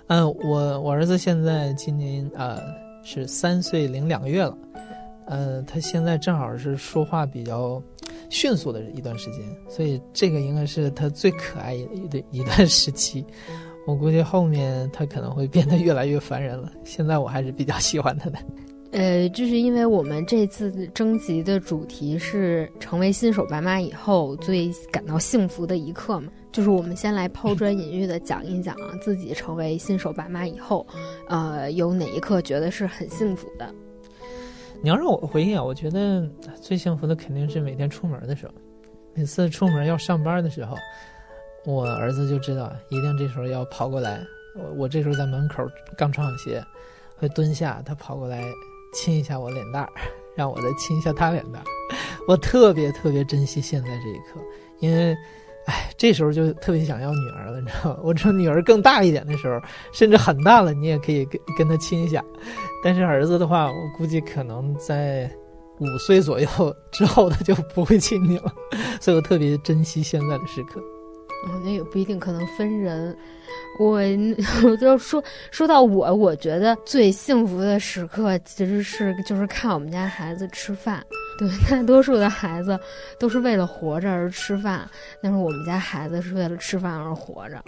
[0.07, 2.61] 嗯，我我儿子现在今年呃
[3.03, 4.57] 是三岁零两个月了，
[5.27, 7.83] 呃，他现在正好是说话比较
[8.31, 11.75] 迅速的一段时间，所以这个应该是他最可爱
[12.11, 13.25] 的一段时期。
[13.87, 16.71] 我估计后面他可能会变得越来越烦人了。
[16.85, 18.39] 现在我还是比较喜欢他的。
[18.93, 30.87] 呃，就是因为我们这次征集的主题是成为新手爸妈以后最感到幸福的一刻嘛，就是我们先来抛砖引玉的讲一讲自己成为新手爸妈以后，
[31.29, 33.75] 呃，有哪一刻觉得是很幸福的。
[34.83, 36.29] 你要让我回忆啊，我觉得
[36.61, 38.53] 最幸福的肯定是每天出门的时候，
[39.15, 40.77] 每次出门要上班的时候，
[41.65, 44.25] 我儿子就知道一定这时候要跑过来，
[44.57, 45.67] 我我这时候在门口
[45.97, 46.65] 刚穿好鞋，
[47.17, 48.43] 会蹲下，他跑过来。
[48.95, 49.93] 亲一下我脸蛋儿，
[50.35, 51.65] 让我再亲一下他脸蛋儿。
[52.27, 54.41] 我特别特别珍惜现在这一刻，
[54.81, 55.15] 因为，
[55.69, 58.01] 哎，这时候就特别想要女儿了，你知道吗？
[58.03, 59.61] 我知道女儿更大一点的时候，
[59.93, 62.25] 甚至很大了，你也可以跟跟她亲一下。
[62.83, 65.31] 但是儿子的话，我估计可能在
[65.79, 66.49] 五岁左右
[66.91, 68.51] 之后，他就不会亲你了。
[68.99, 70.81] 所以我特别珍惜现在的时刻。
[70.81, 73.15] 哦，那也不一定，可能分人。
[73.79, 74.01] 我
[74.65, 81.05] 我就说说到我，我觉得最幸福的时刻其实是就是看我们家孩子吃饭。
[81.39, 82.79] 对， 大多数的孩子
[83.19, 84.89] 都是为了活着而吃饭，
[85.23, 87.63] 但是我们家孩子是为了吃饭而活着。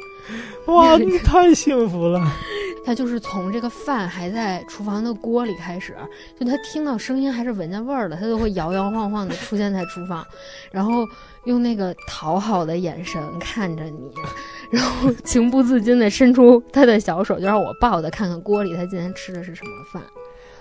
[0.66, 2.20] 哇， 你太幸福了！
[2.85, 5.94] 他就是从这个饭还在厨房的锅里开始，
[6.39, 10.27] 就他听到声音还是闻见味儿了，他就会摇摇晃晃的出现在厨房，
[10.73, 11.07] 然后
[11.44, 14.11] 用那个讨好的眼神看着你，
[14.73, 20.03] 然后情不自自禁地伸出他的小手，就让我抱着看看锅里他今天吃的是什么饭。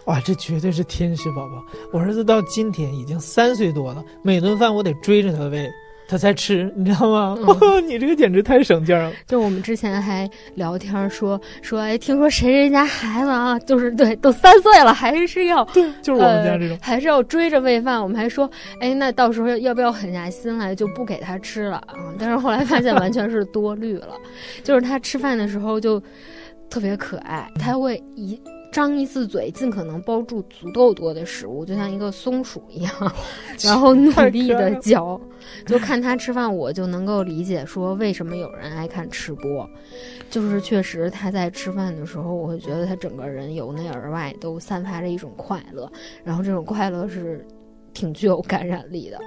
[0.06, 1.65] 哇，这绝对是天使宝宝！
[1.91, 5.68] 我儿子到今天已经三岁多了，每顿饭我得追着他喂，
[6.10, 7.38] 他才吃，你知道吗？
[7.61, 9.11] 嗯、 你这个简直太省劲了。
[9.27, 18.02] 就我们之前还聊天说说，哎，听说谁谁家孩子啊，就是对，都三岁了，还是要对，就是我们家这种，呃、还是要追着喂饭。
[18.02, 18.49] 我们还说，
[18.81, 21.94] 哎，那到时候要不要狠下心来就不给他吃了啊？
[22.18, 24.15] 但是后来发现完全是多虑了，
[24.64, 26.02] 就是他吃饭的时候就
[26.72, 28.41] 特别可爱，他会一。
[28.71, 32.91] 张一次嘴，尽可能包住足够多的食物，就像一个松鼠一样，
[33.63, 35.19] 然后努力的嚼。
[35.65, 39.67] 就看他吃饭，我就能够理解说为什么有人爱看吃播。
[40.29, 45.91] 就是确实他在吃饭的时候，我会觉得他整个人由内而外都散发着一种快乐，
[46.23, 47.43] 然后这种快乐是
[47.93, 49.17] 挺具有感染力的。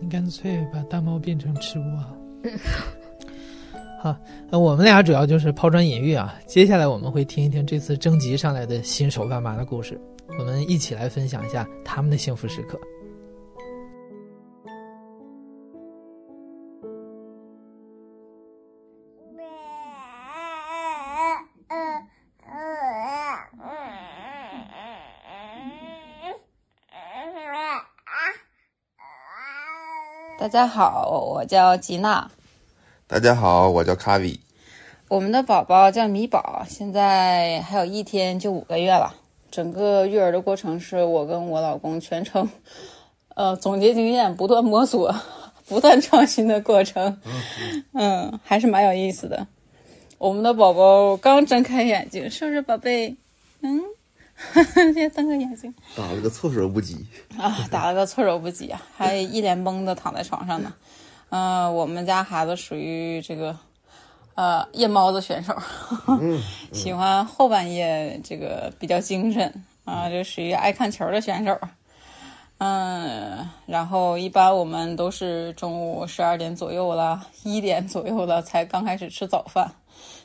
[0.00, 2.50] 你干脆把大猫变成吃播。
[4.00, 4.16] 好，
[4.48, 6.32] 那我们俩主要就是抛砖引玉啊。
[6.46, 10.00] 接下来我们会听一听这次征集上来的新手爸妈的故事，
[10.38, 12.78] 我们一起来分享一下他们的幸福时刻。
[30.38, 32.30] 大家好，我叫吉娜。
[33.10, 34.38] 大家好，我叫卡比。
[35.08, 39.14] 我们的宝宝叫米宝，现在还有一天就五个月了。
[39.50, 42.46] 整个育儿的过程是我跟我老公全程，
[43.34, 45.14] 呃，总结经验，不断摸索，
[45.66, 47.18] 不断创新的过程。
[47.94, 49.46] 嗯，还是蛮有意思的。
[50.18, 53.16] 我们的宝宝刚睁开眼睛，是不是宝贝？
[53.62, 53.80] 嗯，
[54.92, 55.74] 先瞪个眼睛。
[55.96, 57.06] 打了个措手不及
[57.38, 57.56] 啊！
[57.70, 58.82] 打了个措手不及啊！
[58.94, 60.74] 还一脸懵的躺在床上呢。
[61.30, 63.56] 嗯、呃，我们家孩子属于这个，
[64.34, 65.54] 呃，夜猫子选手，
[66.06, 66.40] 嗯、
[66.72, 69.46] 喜欢后半夜这个比较精神
[69.84, 71.58] 啊、呃，就属于爱看球的选手。
[72.60, 79.70] 嗯，然后一般我们都是中午十二点左右了，一点左右了才刚开始吃早饭，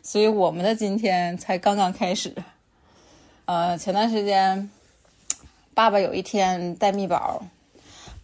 [0.02, 2.34] 所以我们的今天才刚刚开始。
[3.46, 4.72] 呃，前段时间，
[5.76, 7.44] 爸爸有一天带蜜宝。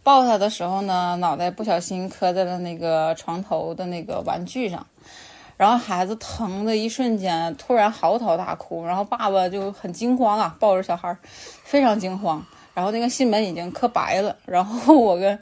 [0.02, 4.86] 抱他的时候呢，脑袋不小心磕在了那个床头的那个玩具上，
[5.56, 11.14] 然后孩子疼的一瞬间突然嚎啕大哭，然后爸爸就很惊慌啊，抱着小孩
[11.64, 15.38] 非常惊慌，然后那个心门已经磕白了，然后我跟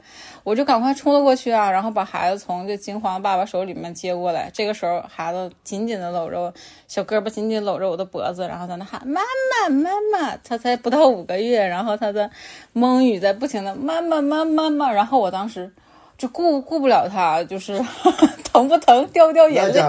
[0.49, 6.51] 我就赶快冲了过去啊，然后把孩子从这惊慌爸爸手里面接过来，这个时候孩子紧紧的搂着
[6.87, 12.27] 小胳膊，紧紧搂着我的脖子，然后在那喊妈妈妈妈，他才不到五个月，然后他的
[12.73, 15.71] 蒙语在不停的妈妈妈妈妈，然后我当时
[16.17, 17.79] 就顾顾不了他，就是
[18.51, 19.79] 疼不疼掉不掉眼泪，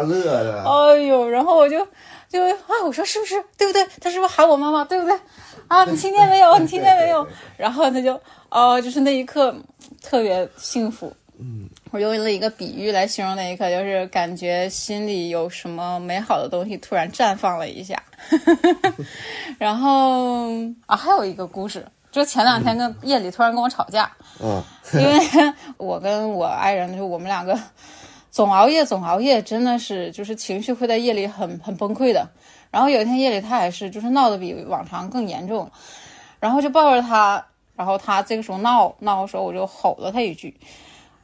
[0.66, 1.78] 哎呦，然后我就
[2.28, 3.82] 就啊，我说是不是对不对？
[3.98, 5.18] 他是不是喊我妈妈对不对？
[5.68, 6.58] 啊，你 听见没有？
[6.58, 7.26] 你听见没有？
[7.56, 8.12] 然后他就
[8.50, 9.54] 哦、呃，就是那一刻
[10.02, 11.12] 特别幸福。
[11.38, 18.02] 嗯，我用了一个比喻来形容那一刻，就是感觉心里有什么美好的东西突然绽放了一下。
[19.58, 20.50] 然后
[20.84, 24.10] 啊，还有一个故事，就前两天跟夜里突然跟我吵架，
[24.42, 24.62] 嗯，
[24.92, 25.18] 因为
[25.78, 27.58] 我跟我爱人就我们两个
[28.30, 32.28] 总熬夜，总熬夜，真的是就是情绪会在夜里很很崩溃的。
[32.70, 35.70] 然后有一天夜里，他也是就是闹得比往常更严重，
[36.38, 37.46] 然后就抱着他，
[37.80, 40.54] 然后他这个时候闹闹的时候，我就吼了他一句，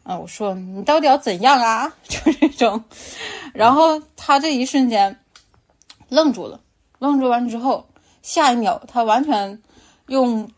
[0.04, 1.92] 嗯，我说你到底要怎样啊？
[2.08, 2.82] 就这种，
[3.52, 5.20] 然后他这一瞬间
[6.08, 6.58] 愣住了，
[6.98, 7.86] 愣住完之后，
[8.22, 9.62] 下一秒他完全
[10.06, 10.50] 用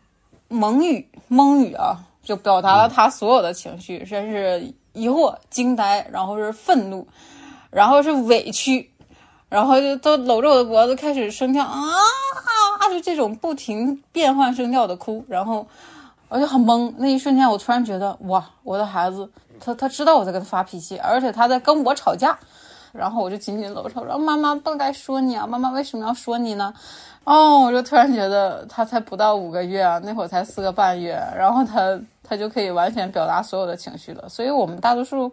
[0.47, 7.05] 蒙语蒙语啊，就表达了他所有的情绪，先是疑惑、惊呆，然后是愤怒，
[7.71, 8.89] 然后是委屈。
[9.49, 11.75] 然后就都搂着我的脖子开始声调啊
[12.89, 15.65] 啊，就这种不停变换声调的哭，然后
[16.27, 16.91] 我就很懵。
[16.97, 19.29] 那一瞬间，我突然觉得哇，我的孩子
[19.59, 22.37] 他他知道我在跟他发脾气，而且他在跟我吵架。
[22.91, 26.73] 然后我就紧紧搂着他，说妈妈不该说你啊，妈妈为什么要说你呢？
[27.23, 34.27] 哦，我就突然觉得他才不到五个月啊，那会儿才四个半月，然后他他就可以完全表达所有的情绪了。
[34.27, 35.31] 所以我们大多数。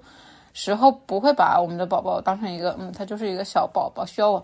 [0.59, 4.43] 时候不会把我们的宝宝当成一个，嗯，他就是一个小宝宝，需要我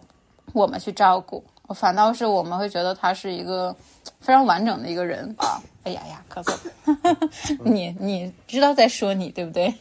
[0.52, 1.42] 我们去照顾。
[1.68, 3.74] 反倒是我们会觉得他是一个
[4.20, 5.60] 非常完整的一个人啊。
[5.84, 6.56] 哎呀呀，咳嗽，
[7.64, 9.74] 你你知道在说你对不对？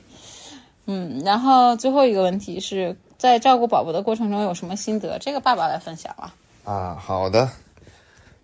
[0.85, 5.19] 嗯，然后最后一个问题是在照顾宝宝的过程中有什么心得？
[5.19, 6.33] 这个爸爸来分享啊。
[6.63, 7.49] 啊，好的。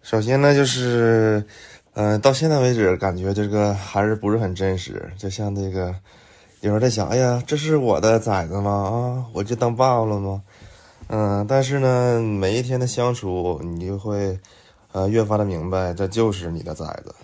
[0.04, 1.44] 首先呢，就是，
[1.96, 5.96] 嗯、呃，到现在为止，感觉这个还是不是很真实，就像那个。
[6.62, 8.72] 有时候在想，哎呀，这是我的崽子吗？
[8.72, 10.42] 啊，我就当爸爸了吗？
[11.10, 14.38] 嗯，但是呢，每一天的相处，你就会，
[14.92, 17.16] 呃，越发的明白，这就是你的崽子。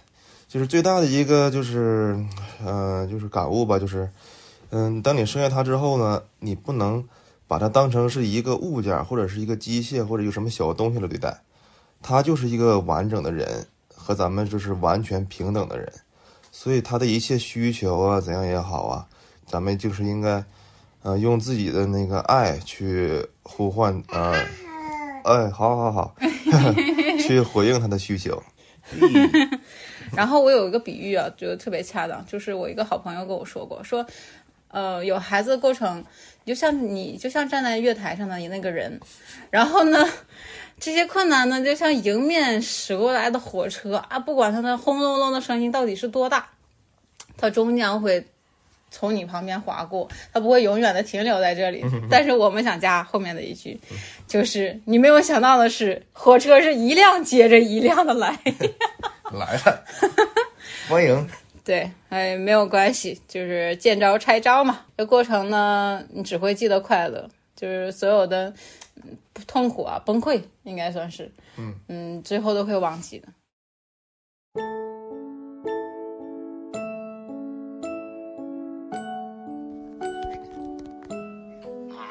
[0.48, 2.18] 就是最大的一个，就是，
[2.64, 4.10] 呃，就是感悟吧，就是，
[4.70, 7.04] 嗯，当你生下它之后呢，你不能
[7.48, 11.42] 把它当成是一个物件或者是一个机械或者有什么小东西来对待，
[12.02, 15.92] 它就是一个完整的人，和咱们就是完全平等的人，
[16.52, 19.08] 所以他的一切需求啊，怎样也好啊，
[19.46, 20.44] 咱们就是应该，
[21.04, 24.34] 呃，用自己的那个爱去呼唤啊，
[25.26, 26.16] 哎，好好好，
[27.20, 28.42] 去回应他的需求。
[30.16, 34.06] 然后我有一个比喻啊，觉得特别恰当，就是我一个好朋友跟我说过，说，
[34.70, 36.04] 呃，有孩子的过程，
[36.46, 39.00] 就像你就像站在月台上的那个人，
[39.50, 40.08] 然后呢，
[40.80, 46.50] 这些困难呢，就像迎面驶过来的火车啊，不管它的轰隆隆的声音到底是多大，
[47.36, 48.26] 它终将会
[48.94, 51.84] 从你旁边划过，它不会永远的停留在这里。
[52.10, 53.78] 但是我们想加后面的一句，
[54.28, 58.40] 就是你没有想到的是，火车是一辆接着一辆的来。
[59.34, 59.84] 来了，
[60.88, 61.28] 欢迎。
[61.66, 64.82] 对，哎，没有关系，就是见招拆招嘛。
[64.96, 68.54] 这过程呢，你只会记得快乐，就是所有的
[69.48, 73.28] 痛苦啊、崩溃，应该算是，嗯嗯，最后都会忘记的。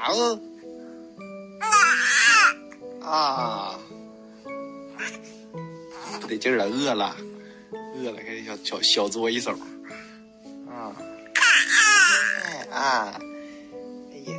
[0.03, 0.11] 啊
[3.05, 3.79] 啊！
[6.21, 7.15] 不得劲儿了，饿了，
[7.97, 9.53] 饿了，赶紧小小小作一手。
[10.69, 10.91] 啊，
[12.51, 13.15] 哎啊，
[14.11, 14.35] 哎呀！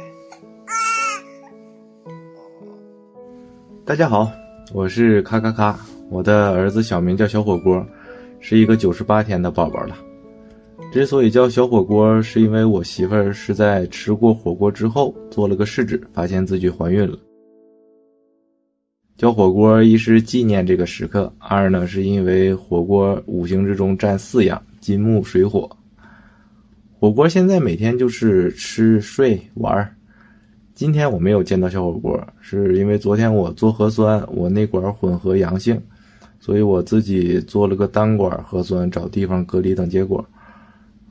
[3.85, 4.29] 大家好，
[4.73, 5.79] 我是咔咔咔，
[6.09, 7.85] 我的儿子小名叫小火锅，
[8.41, 9.95] 是一个九十八天的宝宝了。
[10.93, 17.17] 之所以叫小火锅，是因为我媳妇儿是在吃过火锅之后做了个试纸，发现自己怀孕了。
[19.17, 25.67] 叫火锅一是纪念这个时刻，二呢是因为火锅五行之中占四样：金木水火。
[26.99, 29.95] 火锅现在每天就是吃睡玩。
[30.75, 35.81] 今天我没有见到小火锅，是因为昨天我做核酸，我那管混合阳性，
[36.39, 40.23] 所以我自己做了个单管核酸，找地方隔离等结果。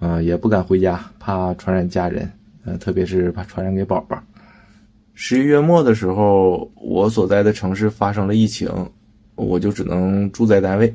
[0.03, 2.29] 啊，也不敢回家，怕传染家人，
[2.65, 4.20] 呃，特别是怕传染给宝宝。
[5.15, 8.69] 十一月末的时候，我所在的城市发生了疫情，
[9.37, 10.93] 我就只能住在单位。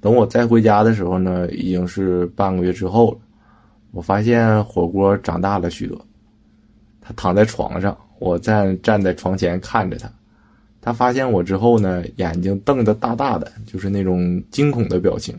[0.00, 3.18] 等我再回家的时候呢，已经是半个月之后了。
[3.92, 6.04] 我发现火锅长大了许多，
[7.00, 10.10] 他躺在床上，我站站在床前看着他。
[10.80, 15.38] 他发现我之后呢，眼睛瞪得大大的，就是那种惊恐的表情。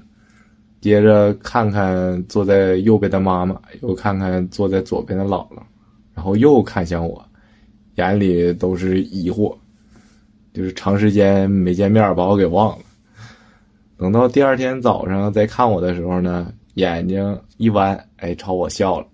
[0.85, 5.57] 接着看看坐在右边的妈妈，又看看坐在左边的姥姥，
[6.13, 7.27] 然后又看向我，
[7.95, 9.57] 眼里都是疑惑，
[10.53, 12.85] 就是长时间没见面，把我给忘了。
[13.97, 19.07] 等到第二天早上再看我的时候呢，眼睛一弯，哎，朝我笑了，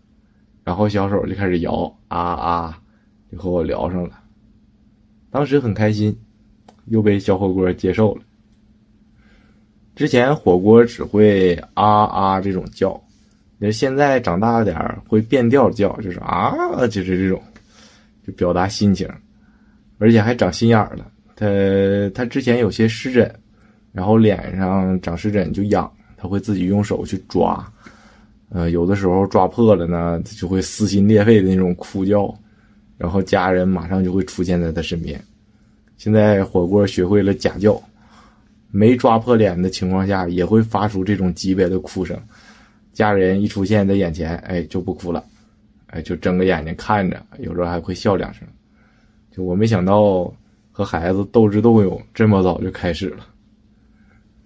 [0.66, 2.82] 然后小手就开始摇，啊啊，
[3.32, 4.20] 就和我聊上了。
[5.30, 6.14] 当时很开心，
[6.88, 8.22] 又被小火锅接受了。
[10.02, 13.00] 之前火锅只会啊啊这种叫，
[13.60, 16.52] 那现在长大了点儿会变调叫，就是啊，
[16.88, 17.40] 就是这种，
[18.26, 19.08] 就表达心情，
[20.00, 21.06] 而且还长心眼儿了。
[21.36, 21.46] 他
[22.16, 23.32] 他之前有些湿疹，
[23.92, 27.64] 然后脸上长湿疹就痒，他会自己用手去抓，
[28.50, 32.34] 呃，有的时候抓破了呢，就会撕心裂肺的那种哭叫，
[32.98, 35.24] 然后家人马上就会出现在他身边。
[35.96, 37.80] 现在火锅学会了假叫。
[38.72, 42.18] 没抓破脸的情况下，也会发出这种级别的哭声。
[42.94, 45.24] 家人一出现在眼前，哎，就不哭了，
[45.88, 48.48] 哎，就睁个眼睛看着，有时候还会笑两声。
[49.32, 50.34] 就我没想到
[50.72, 53.26] 和孩子斗智斗勇这么早就开始了。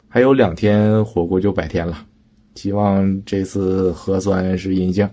[0.07, 2.05] 还有两天火锅就百天了，
[2.53, 5.09] 希望这次核酸是阴性，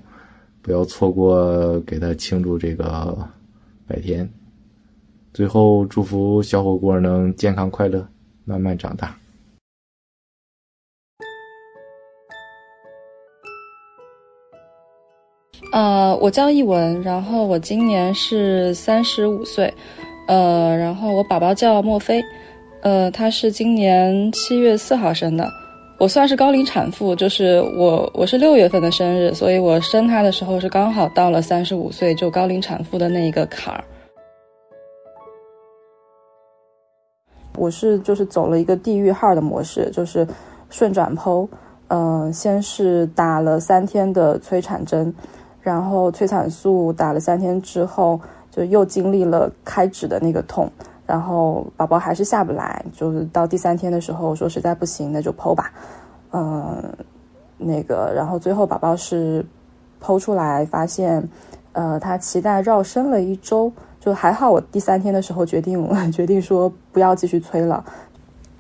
[0.61, 3.29] 不要错过给他庆祝这个
[3.87, 4.29] 百天。
[5.33, 8.07] 最后祝福小火锅能健康快乐。
[8.45, 9.17] 慢慢长大。
[15.73, 19.73] 呃，我叫易文，然后我今年是三十五岁，
[20.29, 22.23] 呃，然后我宝宝叫莫菲，
[22.83, 25.49] 呃，他是今年七月四号生的，
[25.99, 33.83] 我算是高龄产妇，就是我我是六月份的生日，所以我生他的时候是刚好到了三十五岁就高龄产妇的那一个坎儿。
[37.57, 40.27] 我是就是走了一个地域号的模式，就是
[40.71, 41.47] 顺转剖，
[41.89, 45.15] 嗯，先是打了三天的催产针，
[45.61, 48.19] 然后催产素打了三天之后，
[48.51, 50.71] 就又经历了开指的那个痛，
[51.07, 55.71] 然后宝宝还是下不来，就是到第三天的时候说实在不行那就剖吧，
[56.33, 56.83] 嗯，
[57.59, 59.45] 那个然后最后宝宝是
[60.03, 61.29] 剖出来，发现，
[61.73, 63.71] 呃，他脐带绕生了一周，
[64.05, 64.51] 就还好。
[64.51, 67.85] 我第三天的时候决定 决定说不要继续催了，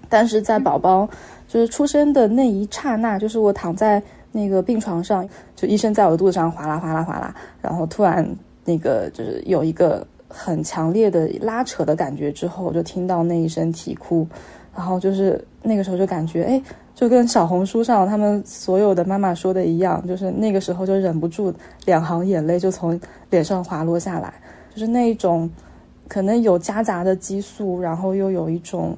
[0.08, 1.08] 但是在宝宝
[1.48, 4.00] 就是出生的那一刹那，就是我躺在
[4.30, 8.24] 那个病床上，就医生在我的肚子上哗啦哗啦哗啦，然后突然
[8.64, 14.24] 那个就是有一个很强烈的拉扯的感觉之后，我就听到那一声啼哭，
[14.76, 16.62] 然后就是那个时候就感觉哎。
[16.94, 21.52] 就跟小红书上他们所有的妈妈说的一样，就是那个时候就忍不住
[21.86, 23.00] 两行眼泪就从
[23.30, 24.32] 脸上滑落下来，
[24.72, 25.48] 就是那一种
[26.08, 28.96] 可能有夹杂的激素，然后又有一种，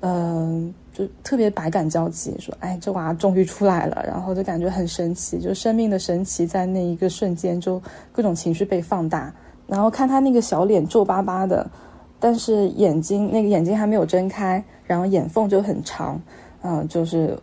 [0.00, 7.82] 嗯，就特别百感交集，说哎，这娃终于出来了，然后就感觉很神奇，就生命的神奇在那一个瞬间就
[8.12, 9.32] 各种情绪被放大，
[9.66, 11.68] 然后看他那个小脸皱巴巴的，
[12.18, 16.20] 但是眼睛那个眼睛还没有睁开，然后眼缝就很长。
[16.68, 17.38] 嗯，就是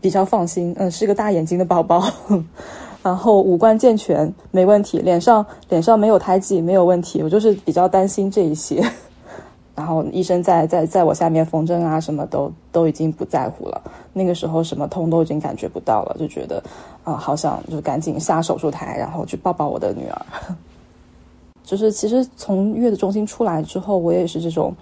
[0.00, 2.00] 比较放心，嗯，是个大眼睛的宝宝，
[3.02, 7.22] 然后五官健全，没问题，脸上脸上没有胎记，没有问题。
[7.22, 8.84] 我就是比较担心这一些，
[9.74, 13.80] 然后医生在在在我下面缝针啊，什么都都已经不在乎了。
[14.12, 16.62] 那个时候什么痛都已经感觉不到了，就觉得
[17.04, 20.26] 啊，好想就赶紧下手术台，然后去抱抱我的女儿。
[21.62, 24.74] 就是其实从月子中心出来之后，我也是这种，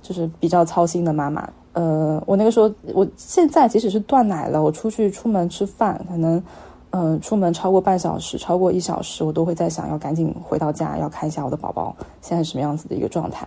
[0.00, 1.48] 就是比较操心的妈妈。
[1.72, 6.42] 呃，我那个时候，我现在即使是断奶了，我出去出门吃饭，可能，
[6.90, 13.46] 嗯，出门超过半小时，超过一小时，我都会在想要赶紧回到家，要看一下我的宝宝现在什么样子的一个状态。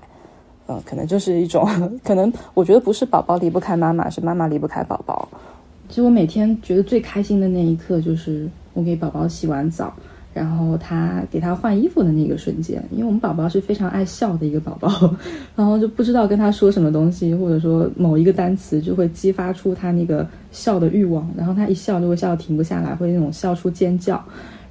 [0.67, 1.67] 嗯，可能就是一种，
[2.05, 5.27] 可能我觉得不是宝宝离不开妈妈，是妈妈离不开宝宝。
[5.89, 9.91] 其实我每天觉得最开心的那一刻，就是我给宝宝洗完澡。
[10.33, 14.89] 然后他给他换衣服的那个瞬间，因为我们宝宝是非常爱笑的一个宝宝，
[15.55, 24.23] 然后就不知道跟他说什么东西，或者说某一个单词就会激发出他那个笑的欲望，然后他一笑就会笑停不下来，会那种笑出尖叫。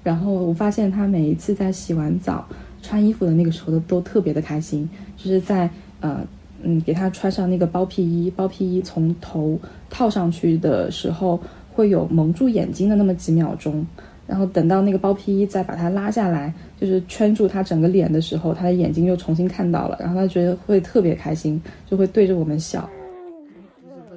[0.02, 2.46] 然后我发现他每一次在洗完澡、
[2.80, 5.68] 穿衣服的那个时候都都特别的开心，就是在
[6.00, 6.20] 呃
[6.62, 9.60] 嗯给他穿上那个包屁衣，包屁衣从头
[9.90, 11.38] 套上去的时候
[11.70, 13.86] 会有蒙住眼睛的那么几秒钟。
[14.30, 22.88] 然后等到那个包皮衣再把它拉下来，就是圈住他整个脸的时候，他的眼睛又重新看到了，然后他觉得会特别开心，就会对着我们笑。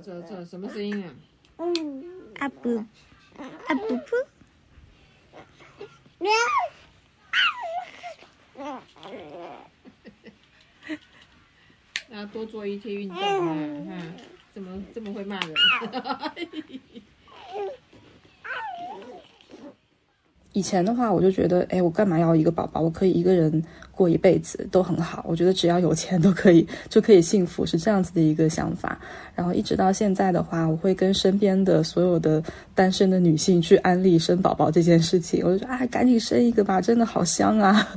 [0.06, 1.10] 这这什么声音啊？
[1.57, 2.03] 嗯，
[2.40, 2.84] 阿布，
[3.68, 4.03] 阿布布。
[12.10, 13.23] 要多做一些运动啊！
[13.88, 14.14] 看，
[14.53, 15.56] 怎么这么会骂人？
[20.53, 22.80] 以前的话，我就觉得，哎，我干嘛要一个宝宝？
[22.80, 25.25] 我可以一个人过一辈子都很好。
[25.27, 28.99] 我觉得只要有钱都可以，就可以幸福，是这样子的一个想法。
[29.34, 32.41] 然后一直到现在的话，我会跟身边的所有的
[32.75, 35.43] 单身的女性去安利生宝宝这件事情。
[35.43, 37.88] 我就说，啊，赶紧生一个吧，真的好香啊！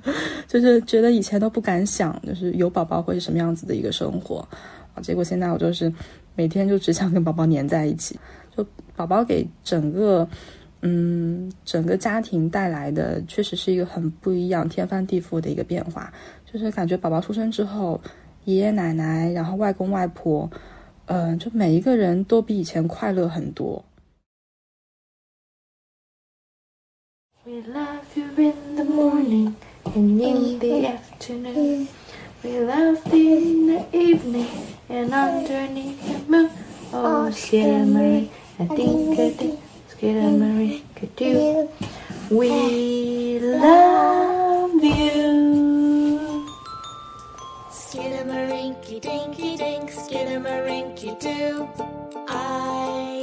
[0.48, 4.38] 就是觉得以前都不敢想，就是有宝宝会是什么样子的一个生活
[4.94, 5.02] 啊。
[5.02, 5.92] 结果现在我就是
[6.34, 8.18] 每天就只想跟宝宝黏在一起，
[8.56, 8.66] 就
[8.96, 10.26] 宝宝给整个。
[10.82, 16.12] 嗯，整个家庭带来的确实是一个很不一样、天翻地覆的一个变化。
[16.44, 18.00] 就是感觉宝宝出生之后，
[18.44, 20.48] 爷爷奶奶，然后外公外婆，
[21.06, 23.84] 嗯，就每一个人都比以前快乐很多。
[27.44, 29.54] We love you in the morning
[29.84, 31.88] and in the afternoon.
[32.46, 33.82] we love you.
[37.28, 38.28] Skidamarinky-dinky-dink,
[38.58, 38.60] skidamarinky-doo, I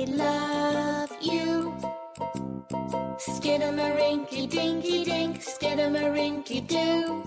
[0.07, 1.75] love you.
[3.19, 7.23] Skidamarinky-dinky-dink, skidamarinky-doo,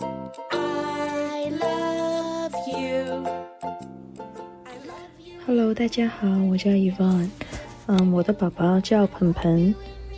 [0.52, 3.26] I love you.
[5.46, 7.30] Hello，大家好，我叫 Yvonne。
[7.87, 9.75] 嗯，我的宝宝叫鹏鹏，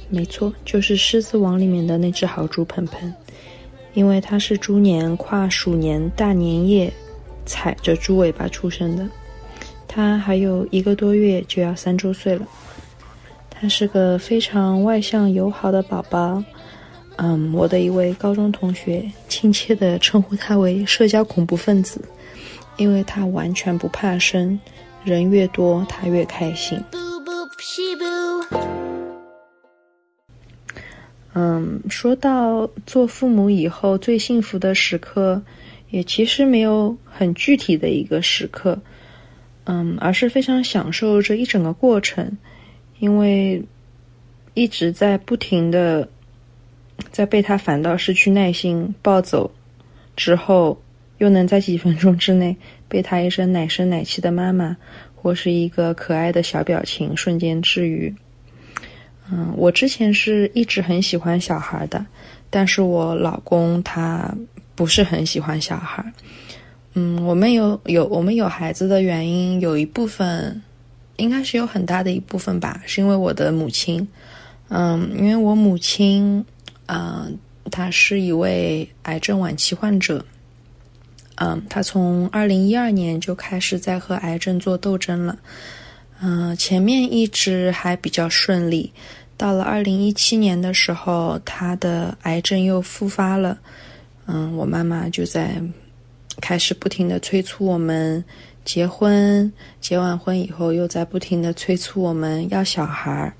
[0.09, 3.13] 没错，就是《狮子王》里面的那只豪猪鹏鹏。
[3.95, 6.93] 因为它是猪年跨鼠年大年夜，
[7.45, 9.07] 踩着猪尾巴出生的。
[9.89, 12.47] 他还有一个多月就要三周岁了。
[13.51, 16.43] 他是个非常外向友好的宝宝。
[17.17, 22.01] 嗯，我的一位高中同学亲切地称呼他为“社交恐怖分子”，
[22.79, 24.57] 因为他完全不怕生，
[25.03, 26.81] 人越多他越开心。
[27.61, 28.47] Shibu。
[31.35, 35.43] 嗯，说到做父母以后最幸福的时刻，
[35.91, 38.81] 也其实没有很具体的一个时刻，
[39.65, 42.39] 嗯，而是非常享受这一整个过程，
[43.01, 43.63] 因为
[44.55, 46.09] 一直在不停的
[47.11, 49.51] 在被他烦到失去耐心、暴走
[50.17, 50.81] 之后，
[51.19, 52.57] 又能在几分钟之内
[52.89, 54.77] 被他一声奶声奶气的妈妈，
[55.21, 58.15] 或是一个可爱的小表情瞬间治愈。
[59.31, 62.05] 嗯，我之前是一直很喜欢小孩的，
[62.49, 64.35] 但是我老公他
[64.75, 66.05] 不是很喜欢小孩。
[66.95, 70.63] 嗯，我们有有我们有孩子的原因，有一部分
[71.17, 74.09] 应该是有很大的一部分吧，是因为我的母亲。
[74.69, 76.45] 嗯，因为我母亲，
[76.87, 77.39] 嗯，
[77.71, 80.25] 她是一位癌症晚期患者。
[81.41, 85.39] 嗯，她从二零一二年就开始在和癌症做斗争了。
[86.21, 88.93] 嗯，前面一直还比较顺利。
[89.37, 93.57] 到了二零一七年的时候，他的癌症又复发了。
[94.27, 95.63] 嗯，我妈妈就在
[96.41, 98.23] 开始不停的催促我们
[98.65, 103.33] 结婚，结完婚以后又在不停的催促我们要小孩儿。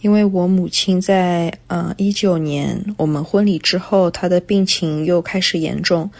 [0.00, 6.10] 因为我母亲在嗯一九年我们婚礼之后，她的病情又开始严重。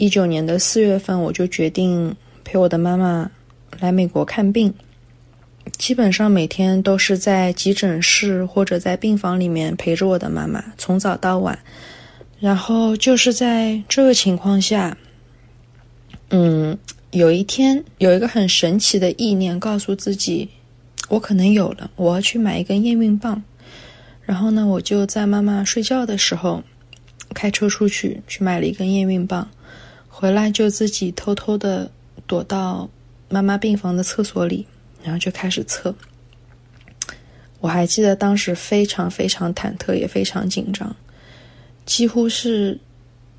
[0.00, 3.30] 一九年的四月份，我就决定陪我的妈妈
[3.80, 4.72] 来美国看病。
[5.76, 11.58] 基本上每天都是在急诊室或者在病房里面陪着我的妈妈，从早到晚。
[12.38, 14.96] 然后就是在这个情况下，
[16.30, 16.78] 嗯，
[17.10, 20.48] 有一天有一个很神奇的意念告诉自己，
[21.10, 23.42] 我可能有了，我要去买一根验孕棒。
[24.24, 26.62] 然后呢，我就在妈妈睡觉的时候
[27.34, 29.46] 开车出去去买了一根验孕棒，
[30.20, 31.90] 回来就自己偷偷的
[32.26, 32.86] 躲到
[33.30, 34.66] 妈妈病房的厕所里。
[35.02, 35.94] 然后就开始测，
[37.58, 40.94] 我还记得当时非常非常忐忑，也非常紧张，
[41.86, 42.78] 几乎是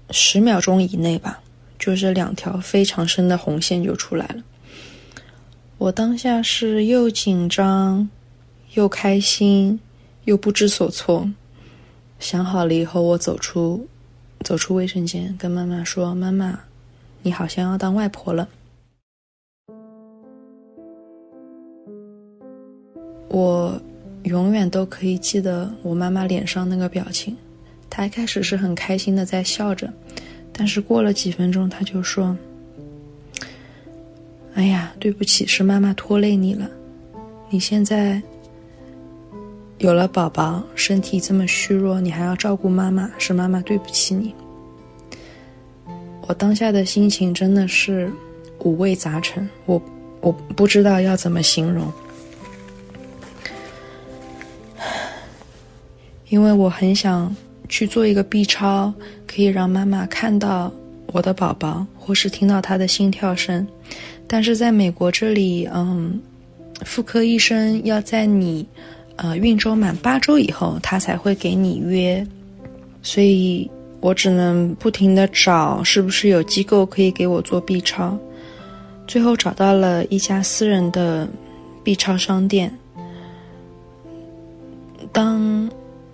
[0.10, 1.40] 十秒钟以内吧，
[1.78, 4.41] 就是两条非常深的红线就出来了。
[5.78, 8.10] 我当下是又紧张，
[8.74, 9.80] 又开心，
[10.24, 11.30] 又不知所措。
[12.20, 13.88] 想好了以后，我走出
[14.44, 16.60] 走出卫生间，跟妈妈说：“妈妈，
[17.22, 18.48] 你好像要当外婆了。”
[23.30, 23.81] 我
[24.23, 27.35] 永远都可以记得我妈妈脸上那个表情，
[27.89, 29.91] 她一开始是很开心的在笑着，
[30.52, 32.38] 但是过了几分钟，她就说
[34.53, 36.69] ：“哎呀，对不起，是妈妈拖累你了。
[37.49, 38.22] 你现在
[39.77, 44.35] 有了宝宝，身体这么虚弱，你还要照顾妈妈，是妈妈对不起你。”
[46.27, 48.11] 我当下的心情真的是
[48.60, 49.81] 五味杂陈，我
[50.22, 51.91] 我不知道要怎么形容。
[56.30, 57.35] 因为我很想
[57.68, 58.93] 去做一个 B 超，
[59.27, 60.72] 可以让妈妈看到
[61.07, 63.68] 我的宝宝，或是听到他的心跳声。
[64.27, 66.22] 但是在美国这里，嗯，
[66.85, 68.65] 妇科医生要在你
[69.18, 72.26] 呃孕周满八周以后，他才会给你约，
[73.02, 73.69] 所以
[74.02, 78.18] 我只能不停的找是不是有机构可以给我做 B 超。
[79.07, 81.28] 最后找到了一家私人的
[81.84, 82.78] B 超商店，
[85.14, 85.72] 当。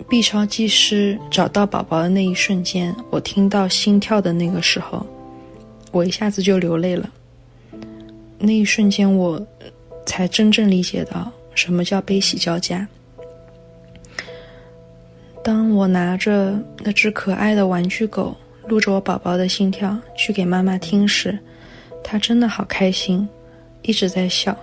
[0.10, 5.06] B 超技师找到宝宝的那一瞬间，我听到心跳的那个时候，
[5.92, 7.10] 我一下子就流泪了。
[8.40, 9.46] 那一瞬间，我
[10.06, 12.88] 才真正理解到什么叫悲喜交加。
[15.48, 18.36] 当我拿着那只可爱的玩具狗，
[18.68, 21.40] 录着我宝宝的心跳去给妈妈听时，
[22.04, 23.26] 她真的好开心，
[23.82, 24.54] 一直在笑，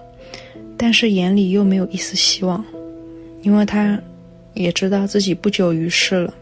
[0.77, 2.63] 但是眼里又没有一丝希望，
[3.41, 3.99] 因为她。
[4.53, 6.33] 也知道自己不久于世了。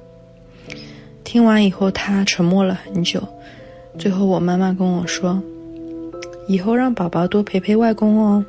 [1.25, 3.27] 听完以后，他沉默了很久。
[3.97, 5.43] 最后，我妈妈跟我说
[6.47, 8.45] ：“以后让宝宝多陪陪外公哦。”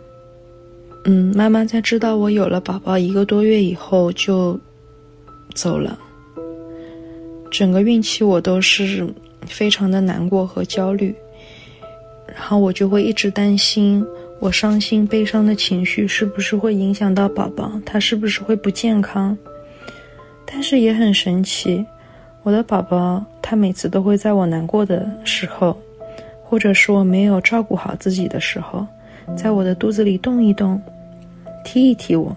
[1.05, 4.59] 嗯，妈妈在知道我有了宝宝一个多月以后就
[5.53, 5.97] 走了。
[7.51, 9.07] 整个孕期我都是
[9.45, 11.15] 非常的难过和焦虑，
[12.27, 14.03] 然后我就会一直担心，
[14.39, 19.37] 我伤心悲伤的情绪是不是会影响到宝宝，他是不是会不健康。
[20.45, 21.85] 但是也很神奇，
[22.41, 25.77] 我的宝宝他每次都会在我难过的时候，
[26.43, 28.85] 或者是我没有照顾好自己的时候，
[29.37, 30.81] 在我的肚子里动一动，
[31.63, 32.35] 踢一踢我，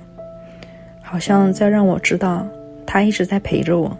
[1.02, 2.46] 好像在让我知道
[2.86, 3.98] 他一直在陪着我。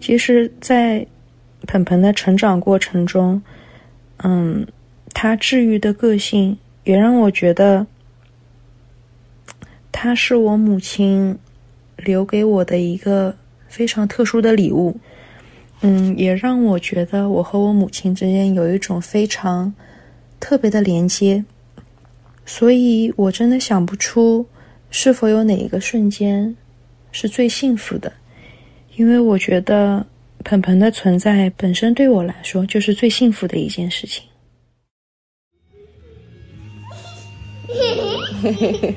[0.00, 1.06] 其实，在
[1.66, 3.40] 鹏鹏的成长过程中，
[4.18, 4.66] 嗯，
[5.14, 7.86] 他治愈的个性也让我觉得。
[9.96, 11.38] 它是我母亲
[11.96, 13.34] 留给我的一个
[13.68, 14.94] 非常特殊的礼物，
[15.80, 19.72] 嗯，也让我觉得我和我母亲之间有一种非常
[20.38, 21.42] 特别的连接。
[22.46, 24.46] 所以我真的想不出
[24.90, 26.56] 是否有哪一个瞬间
[27.12, 28.12] 是最幸福的？
[28.96, 30.06] 因为我觉得
[30.44, 34.22] 鹏鹏的存在本身对我来说就是最幸福的一件事情。
[37.66, 38.94] 嘿嘿嘿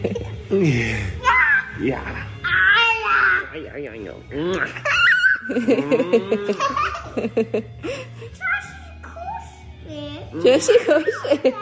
[0.49, 1.99] 嘿，呀，
[2.43, 4.53] 哎呀呀呀，嗯，
[5.47, 5.97] 嘿嘿嘿
[7.15, 7.63] 嘿嘿
[9.87, 9.91] 嘿，
[10.43, 10.93] 这是口
[11.23, 11.53] 水，全是口水。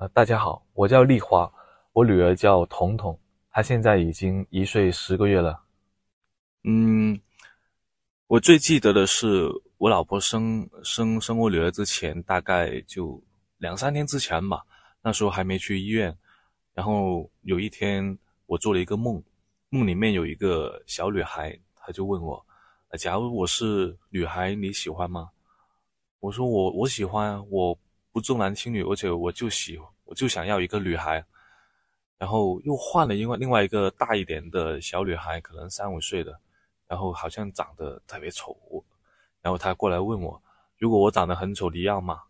[0.00, 1.52] 呃，大家好，我叫丽华，
[1.92, 3.18] 我女儿叫彤彤，
[3.50, 5.62] 她现在已经一岁十个月了。
[6.64, 7.20] 嗯，
[8.26, 9.46] 我最记得的是
[9.76, 13.22] 我老婆生生生我女儿之前，大概就
[13.58, 14.64] 两三天之前吧，
[15.02, 16.16] 那时候还没去医院。
[16.72, 19.22] 然后有一天，我做了一个梦，
[19.68, 22.42] 梦里面有一个小女孩，她就问我
[22.98, 25.28] ：“假如我是女孩，你喜欢吗？”
[26.20, 27.78] 我说：“我我喜欢，我。”
[28.12, 31.24] 不重男轻女，而且我就喜欢，我就想要一个女孩，
[32.18, 36.36] 然后又换了另外另外一个大一点的小女孩，可能三五岁的，
[36.88, 38.56] 然后好像长得特别丑，
[39.40, 40.42] 然后她过来问我，
[40.78, 42.22] 如果我长得很丑，你要吗？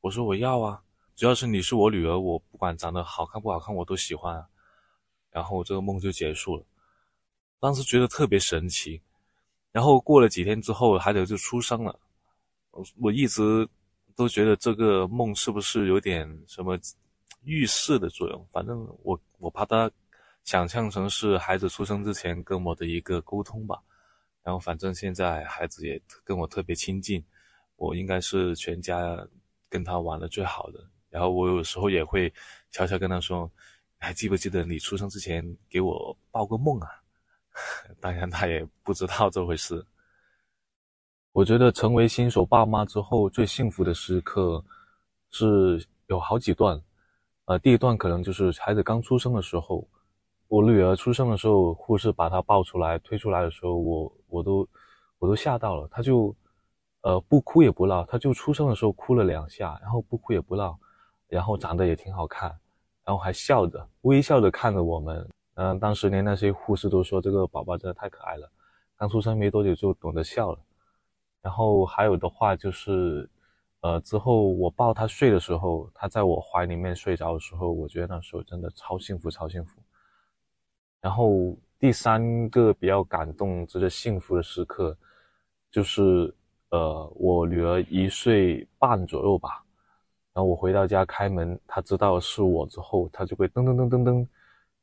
[0.00, 0.82] 我说我要啊，
[1.16, 4.42] 只要是你是我女儿，我不管长得好看不好看，我都喜欢。
[5.30, 6.64] 然后这个梦就结束了，
[7.60, 9.02] 当时觉得特别神奇。
[9.70, 12.00] 然后过了几天之后，孩子就出生了，
[12.70, 13.68] 我我一直。
[14.16, 16.76] 都觉得这个梦是不是有点什么
[17.48, 18.46] 预示的作用？
[18.52, 19.90] 反正我我把它
[20.44, 23.80] 想象成是孩子出生之前跟我的一个沟通吧。
[24.42, 27.24] 然后反正现在孩子也跟我特别亲近，
[27.76, 29.16] 我应该是全家
[29.68, 30.82] 跟他玩的最好的。
[31.10, 32.32] 然后我有时候也会
[32.70, 33.50] 悄悄跟他说
[33.98, 36.88] ：“还记不记得你出生之前给我报个梦啊？”
[37.98, 39.84] 当然他也不知道这回事。
[41.32, 44.64] 我觉得成为新手爸妈之后最幸福的时刻，
[45.30, 46.80] 是有好几段。
[47.48, 49.88] 呃，第一段可能就是孩子刚出生的时候，
[50.48, 54.68] 我女儿出生的时候，护士把她抱出来推出来的时候，我我都
[55.18, 55.88] 我都吓到了。
[55.90, 56.36] 她就
[57.00, 60.78] 呃不哭也不闹，她就出生的时候哭了两下，然后不哭也不闹，
[61.26, 62.50] 然后长得也挺好看，
[63.02, 65.26] 然后还笑着微笑着看着我们。
[65.54, 68.46] 嗯，当时连那些护士都说这个宝宝真的太可爱了，
[68.98, 70.58] 刚出生没多久就懂得笑了。
[71.40, 73.26] 然后还有的话就是，
[73.80, 79.80] 呃，之后我抱他睡的时候，他在我怀里面睡着的时候，我觉得那时候真的超幸福，超幸福。
[81.00, 84.96] 然后第三个比较感动、值得幸福的时刻，
[85.70, 86.34] 就是
[86.70, 89.62] 呃，我女儿一岁半左右吧，
[90.32, 94.26] 然后我回到家开门，她知道是我之后，她就会噔噔噔噔噔，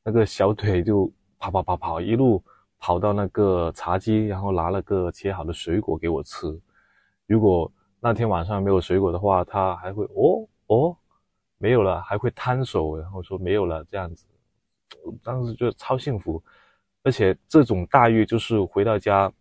[0.02, 2.42] 那个小腿就跑跑跑跑一路。
[2.78, 6.46] 跑到那个茶几，然后拿了个切好的水果给我吃。
[7.26, 7.72] 如果
[8.06, 10.96] 那天晚上没有水果的话，他还会哦哦，
[11.58, 14.24] 没有了，还会摊手，然后说没有了这样子。
[15.24, 16.40] 当时就超幸福，
[17.02, 19.32] 而且这种待遇就是回到家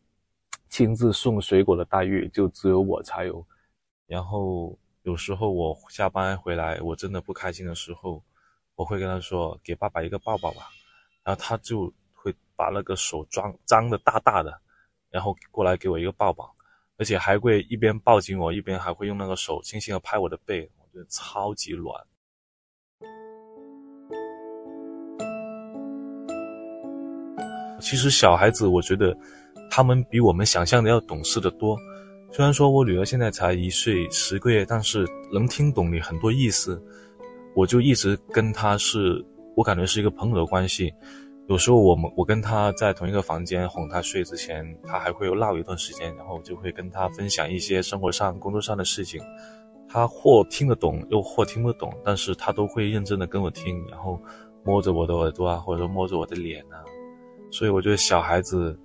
[0.68, 3.46] 亲自送水果的待遇，就只有我才有。
[4.08, 8.24] 然后有时候我下班回来，我真的不开心的时候，
[8.74, 10.64] 我会跟他说：“给爸爸一个抱抱吧。”
[11.24, 12.34] 然后他就会。
[12.58, 14.62] 把那个手装张的大大的，
[15.10, 16.55] 然后过来给我一个抱抱，
[16.98, 21.94] 而且还会一边抱紧我，一边还会用那个手轻轻的拍我的背，我觉得超级暖。
[27.82, 29.16] 其实小孩子，我觉得
[29.70, 31.78] 他们比我们想象的要懂事的多。
[32.32, 36.82] 虽然说我女儿现在才一岁十个月，但是能听懂你很多意思。
[37.56, 39.24] 我就一直跟她是，
[39.56, 40.92] 我感觉是一个朋友的关系。
[41.48, 49.22] 有时候我们我跟他在同一个房间哄他睡之前，他还会闹一段时间，然后就会跟他分享一些生活上、工作上的事情。
[49.88, 54.20] 他或听得懂，又或听不懂，但是他都会认真的跟我听，然后
[54.64, 56.84] 摸着我的耳朵啊，或者说摸着我的脸啊。
[57.52, 58.78] 所以我觉得小孩子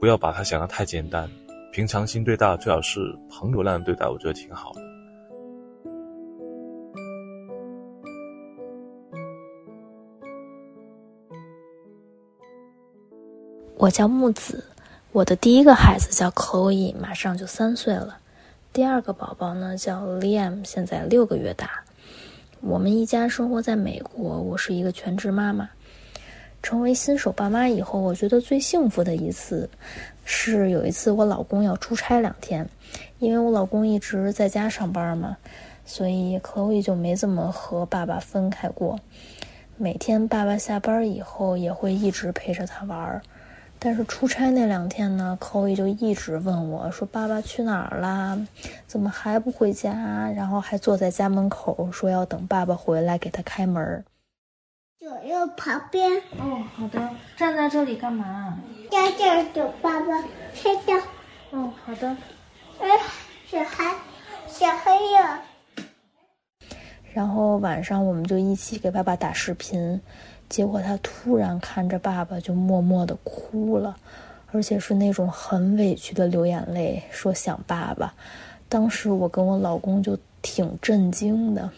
[0.00, 1.28] 不要把他想的太简单，
[1.72, 4.80] 平常心对待，最好是朋友那样对待，我觉得挺好的。
[13.84, 14.64] 我叫木子，
[15.12, 18.16] 我的第一个孩子叫 Chloe，马上就三岁了。
[18.72, 21.84] 第二个宝宝呢叫 Liam，现在六个月大。
[22.62, 25.68] 我们一家生活在美国，我是一个全职妈妈。
[26.62, 29.68] 成为新手爸妈以后，我觉得最幸福的一次，
[30.24, 32.66] 是有一次我老公要出差两天，
[33.18, 35.36] 因为我老公一直在家上班嘛，
[35.84, 38.98] 所以 Chloe 就没怎么和爸爸分开过。
[39.76, 43.20] 每天爸爸下班以后，也会一直陪着他玩儿。
[43.84, 48.34] 但是出差那两天呢，寇伊就一直问我说：“爸爸去哪儿啦？
[48.86, 49.92] 怎么还不回家？”
[50.34, 54.02] 然后还坐在家门口说要等爸爸回来给他开门。
[54.98, 56.10] 左右旁边。
[56.38, 57.10] 哦，好的。
[57.36, 58.58] 站在这里干嘛？
[58.90, 60.06] 在这儿等爸爸
[60.54, 60.94] 睡觉。
[61.50, 62.08] 哦，好的。
[62.80, 62.88] 哎，
[63.46, 63.94] 小孩，
[64.48, 65.42] 小黑呀。
[67.12, 70.00] 然后晚上我们就一起给爸爸打视频。
[70.54, 73.96] 结果他突然看着爸爸，就默默的哭了，
[74.52, 78.14] 而且是那种很委屈的流眼泪，说想爸爸。
[78.68, 81.68] 当时我跟我老公就挺震惊的，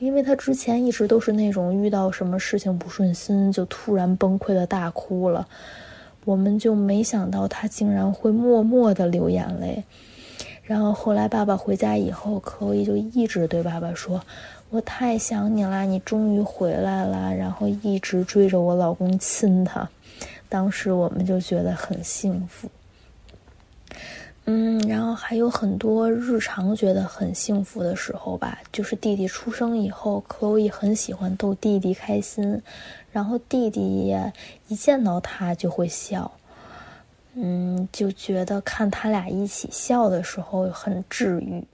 [0.00, 5.48] 因为他之前一直都是那种遇到什么事情不顺心就突然崩溃的大哭了，
[6.26, 9.82] 我们就没想到他竟然会默默的流眼泪。
[10.62, 14.20] 然后后来爸爸回家以后，可以就一直对爸爸说。
[14.68, 15.82] 我太想你啦！
[15.82, 19.88] 你终于回来了，然后一直追着我老公亲他，
[20.48, 22.68] 当时我们就觉得很幸福。
[24.44, 32.60] 嗯，然后还有很多日常觉得很幸福的时候吧，就是弟弟出生以后，可以很喜欢逗弟弟开心，
[33.12, 34.32] 然后弟弟也
[34.68, 36.30] 一见到他就会笑，
[37.34, 41.64] 嗯，就觉得看他俩一起笑的时候很治愈。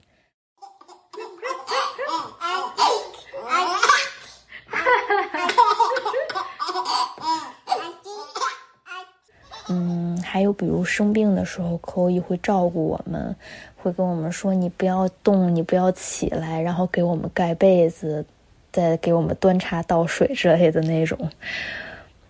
[9.73, 13.35] 嗯，还有比如生病的时候，可以会照顾我们，
[13.75, 18.23] 会跟我们说你不要动，你不要起来，然后给我们盖被子，
[18.71, 21.17] 再给我们端茶倒水之类的那种。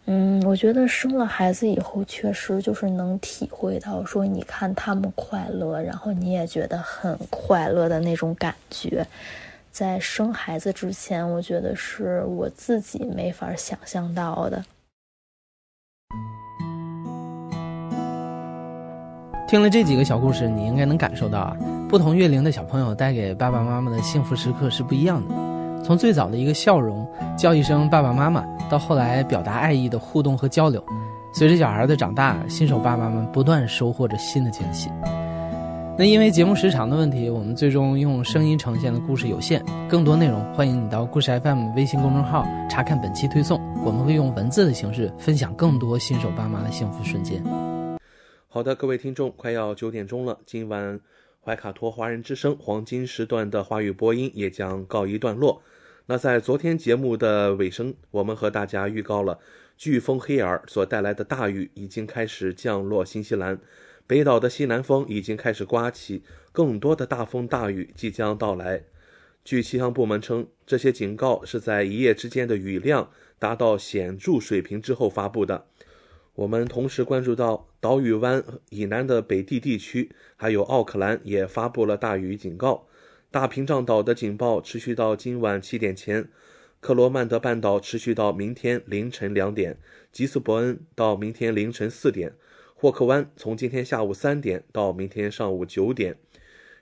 [0.05, 9.05] 嗯，我觉得生了孩子以后，确实就是能体会到说，你看他们快乐，然后你也觉得很快乐的那种感觉。
[9.71, 14.63] 在生孩子之前，我觉得是我自己没法想象到的。
[19.53, 21.55] 听了这几个小故事，你应该能感受到啊，
[21.87, 25.35] 不同月龄的小朋友带给爸爸妈妈的幸福时刻是不一样的。
[25.83, 27.07] 从最早的一个笑容，
[27.37, 30.83] 叫一声爸爸妈妈，到后来表达爱意的互动和交流，
[31.35, 34.89] 随着小孩的长大，新手爸爸们不断收获着新的惊喜。
[35.99, 47.39] 那因为节目时长的问题，我们最终用声音呈现的故事有限，更多内容欢迎你到故事 FM 微信公众号查看本期推送，我们会用文字的形式分享更多新手爸妈的幸福瞬间。
[48.53, 51.01] 好的，各位听众，快要九点钟了，今晚
[51.43, 55.63] 怀卡托华人之声黄金时段的华语播音也将告一段落。
[56.05, 59.39] 那在昨天节目的尾声，我们和大家预告了
[59.75, 63.57] 飓风黑尔所带来的大雨已经开始降落新西兰，
[64.05, 66.21] 北岛的西南风已经开始刮起，
[66.51, 68.83] 更多的大风大雨即将到来。
[69.43, 73.09] 据气象部门称，这些警告是在一夜之间的雨量
[73.39, 75.65] 达到显著水平之后发布的。
[76.35, 82.87] 我们同时关注到岛屿湾以南的北地地区，还有奥克兰也发布了大雨警告。
[83.29, 86.29] 大屏障岛的警报持续到今晚七点前，
[86.79, 89.77] 克罗曼德半岛持续到明天凌晨两点，
[90.11, 92.33] 吉斯伯恩到明天凌晨四点，
[92.73, 96.17] 霍克湾从今天下午三点到明天上午九点。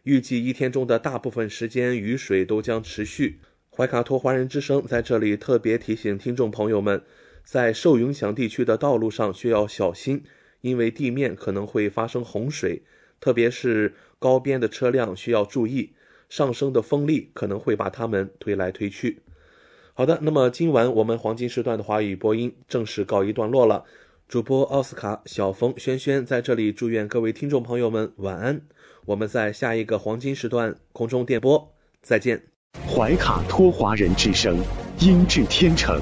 [0.04, 3.40] 预计一天中的大部分时间雨水都将持续。
[3.70, 7.04] 怀卡托华人之声在这里特别提醒听众朋友们。
[7.44, 10.24] 在受影响地区的道路上需要小心，
[10.62, 12.84] 因为地面可能会发生洪水，
[13.20, 15.94] 特别是高边的车辆需要注意，
[16.30, 19.22] 上升的风力可能会把它们推来推去。
[19.94, 23.84] 好的，那么今晚我们黄金时段的华语播音正式告一段落了。
[24.28, 28.62] 主播奥斯卡、小峰、轩轩在这里祝愿各位听众朋友们晚安。
[29.08, 32.42] 我们在下一个黄金时段空中电波再见。
[32.88, 34.58] 怀卡托华人之声，
[35.02, 36.02] 音质天成。